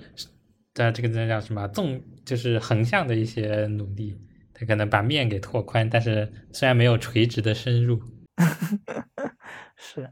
[0.73, 4.19] 在这个这叫什么纵，就是横向的一些努力。
[4.53, 7.99] 它可能把面给拓宽，但是虽然没有垂直的深入。
[9.75, 10.11] 是，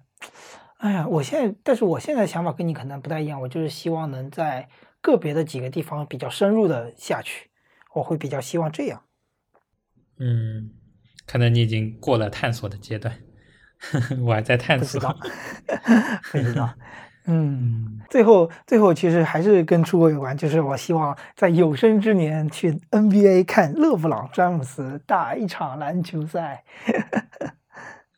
[0.80, 3.39] 哎呀，我现在，但是我现在想法跟你可能不太一样。
[3.41, 4.68] 我就是希望能在
[5.02, 7.50] 个别的几个地方比较深入的下去，
[7.93, 9.04] 我会比较希望这样。
[10.20, 10.70] 嗯，
[11.26, 13.15] 可能你已经过了探索的阶段，
[14.24, 14.99] 我还在探索。
[16.32, 16.74] 不知道，
[17.26, 26.63] 嗯，最后最后其实还是跟出国有关，就是我希望在有生之年去 NBA 看勒布朗詹姆斯打一场篮球赛。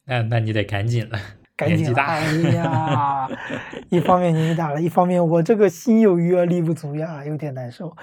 [0.05, 1.19] 那那你得赶紧了，
[1.67, 2.05] 赶紧大。
[2.07, 3.29] 哎呀，
[3.89, 7.95] 一方面年纪大了，一方面我这个心有余而力不足呀，有点难受。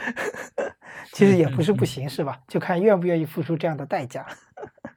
[1.13, 2.41] 其实也不是不行，是吧？
[2.47, 4.25] 就看愿不愿意付出这样的代价。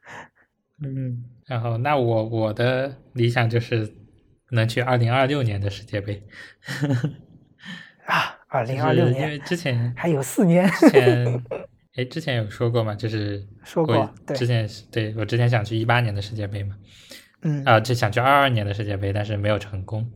[0.84, 3.96] 嗯，然后那我我的理想就是
[4.52, 6.24] 能去二零二六年的世界杯。
[8.06, 10.68] 啊，二零二六年，因为之前还有四年。
[10.70, 11.44] 之前，
[11.96, 12.94] 哎，之前有说过嘛？
[12.94, 16.76] 就是说过，对之前对我之前想去一八年的世界杯嘛。
[17.42, 17.64] 嗯。
[17.66, 20.12] 啊，就想去二二年的世界杯，但是没有成功。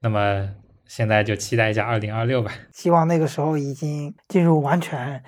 [0.00, 0.50] 那么。
[0.88, 5.20] 现在就期待一下二零二六吧，希望那个时候已经进入完全、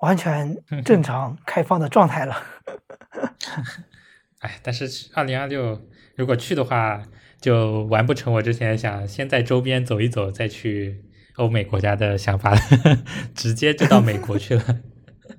[0.00, 0.54] 完全
[0.84, 2.36] 正常开放的状态了。
[4.40, 5.80] 哎，但是二零二六
[6.14, 7.02] 如果去的话，
[7.40, 11.02] 就完不成我之前想先在周边走一走，再去
[11.36, 12.60] 欧美国家的想法了，
[13.34, 14.62] 直接就到美国去了。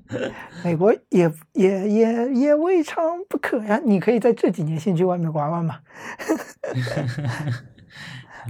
[0.63, 5.79] 美国也也也也未尝不可呀，你可以在这几年先去外面玩玩嘛。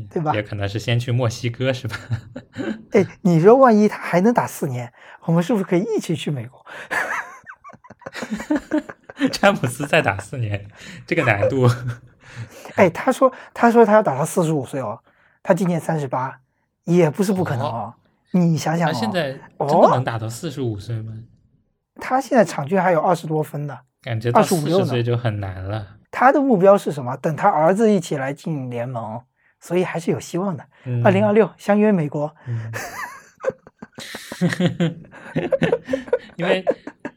[0.09, 0.33] 对吧？
[0.33, 1.97] 也可能是先去墨西哥，是吧？
[2.93, 4.93] 哎，你说万一他还能打四年，
[5.23, 6.65] 我们是不是可以一起去美国？
[9.31, 10.65] 詹姆斯再打四年，
[11.05, 11.67] 这个难度。
[12.75, 15.01] 哎，他说，他说他要打到四十五岁哦，
[15.43, 16.39] 他今年三十八，
[16.85, 17.93] 也不是不可能哦。
[18.31, 19.33] 你想想，他现在
[19.67, 21.13] 真的能打到四十五岁吗？
[21.99, 25.97] 他现在场均还有二十多分呢，感觉到四十岁就很难了。
[26.09, 27.15] 他的目标是什么？
[27.17, 29.21] 等他儿子一起来进联盟。
[29.61, 30.63] 所以还是有希望的。
[31.03, 32.33] 二零二六相约美国。
[36.37, 36.63] 因为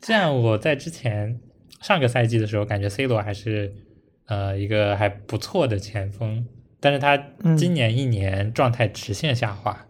[0.01, 1.39] 这样，我在之前
[1.81, 3.73] 上个赛季的时候，感觉 C 罗还是
[4.27, 6.45] 呃一个还不错的前锋，
[6.81, 7.17] 但是他
[7.57, 9.87] 今年一年状态直线下滑，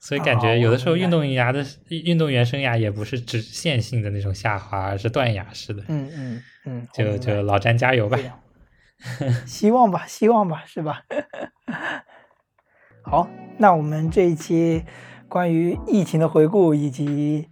[0.00, 5.82] 所以感觉有的时候运动员的运动员生涯也不是直线性的那种下滑，而是断崖式的。
[5.88, 8.18] 嗯嗯嗯，就就老詹加油吧。
[9.46, 11.02] 希望吧，希望吧，是吧？
[13.02, 13.28] 好，
[13.58, 14.84] 那我们这一期
[15.28, 17.48] 关于疫情的回顾以及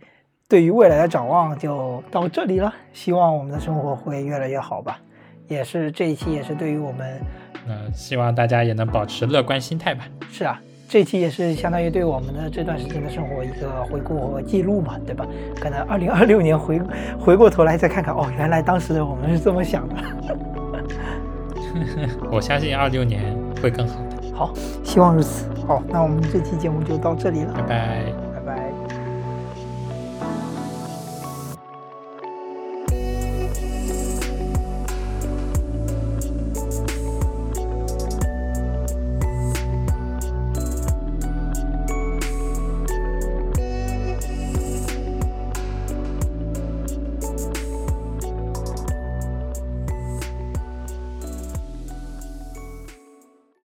[0.48, 2.74] 对于未来的展望就到这里了。
[2.92, 5.00] 希望我们的生活会越来越好吧。
[5.48, 7.20] 也是这一期也是对于我们，
[7.68, 10.08] 呃，希望大家也能保持乐观心态吧。
[10.28, 15.26] 是啊，这期也是相当于对我们的这段时间的生活一个回顾和记录嘛，对吧？
[15.60, 16.80] 可能二零二六年回
[17.18, 19.94] 回过头来再看看，哦，原来当时我们是这么想的。
[22.30, 23.22] 我相信二六年
[23.60, 24.34] 会更好的。
[24.34, 24.52] 好，
[24.84, 25.46] 希望如此。
[25.66, 27.52] 好，那我们这期节目就到这里了。
[27.54, 28.25] 拜拜。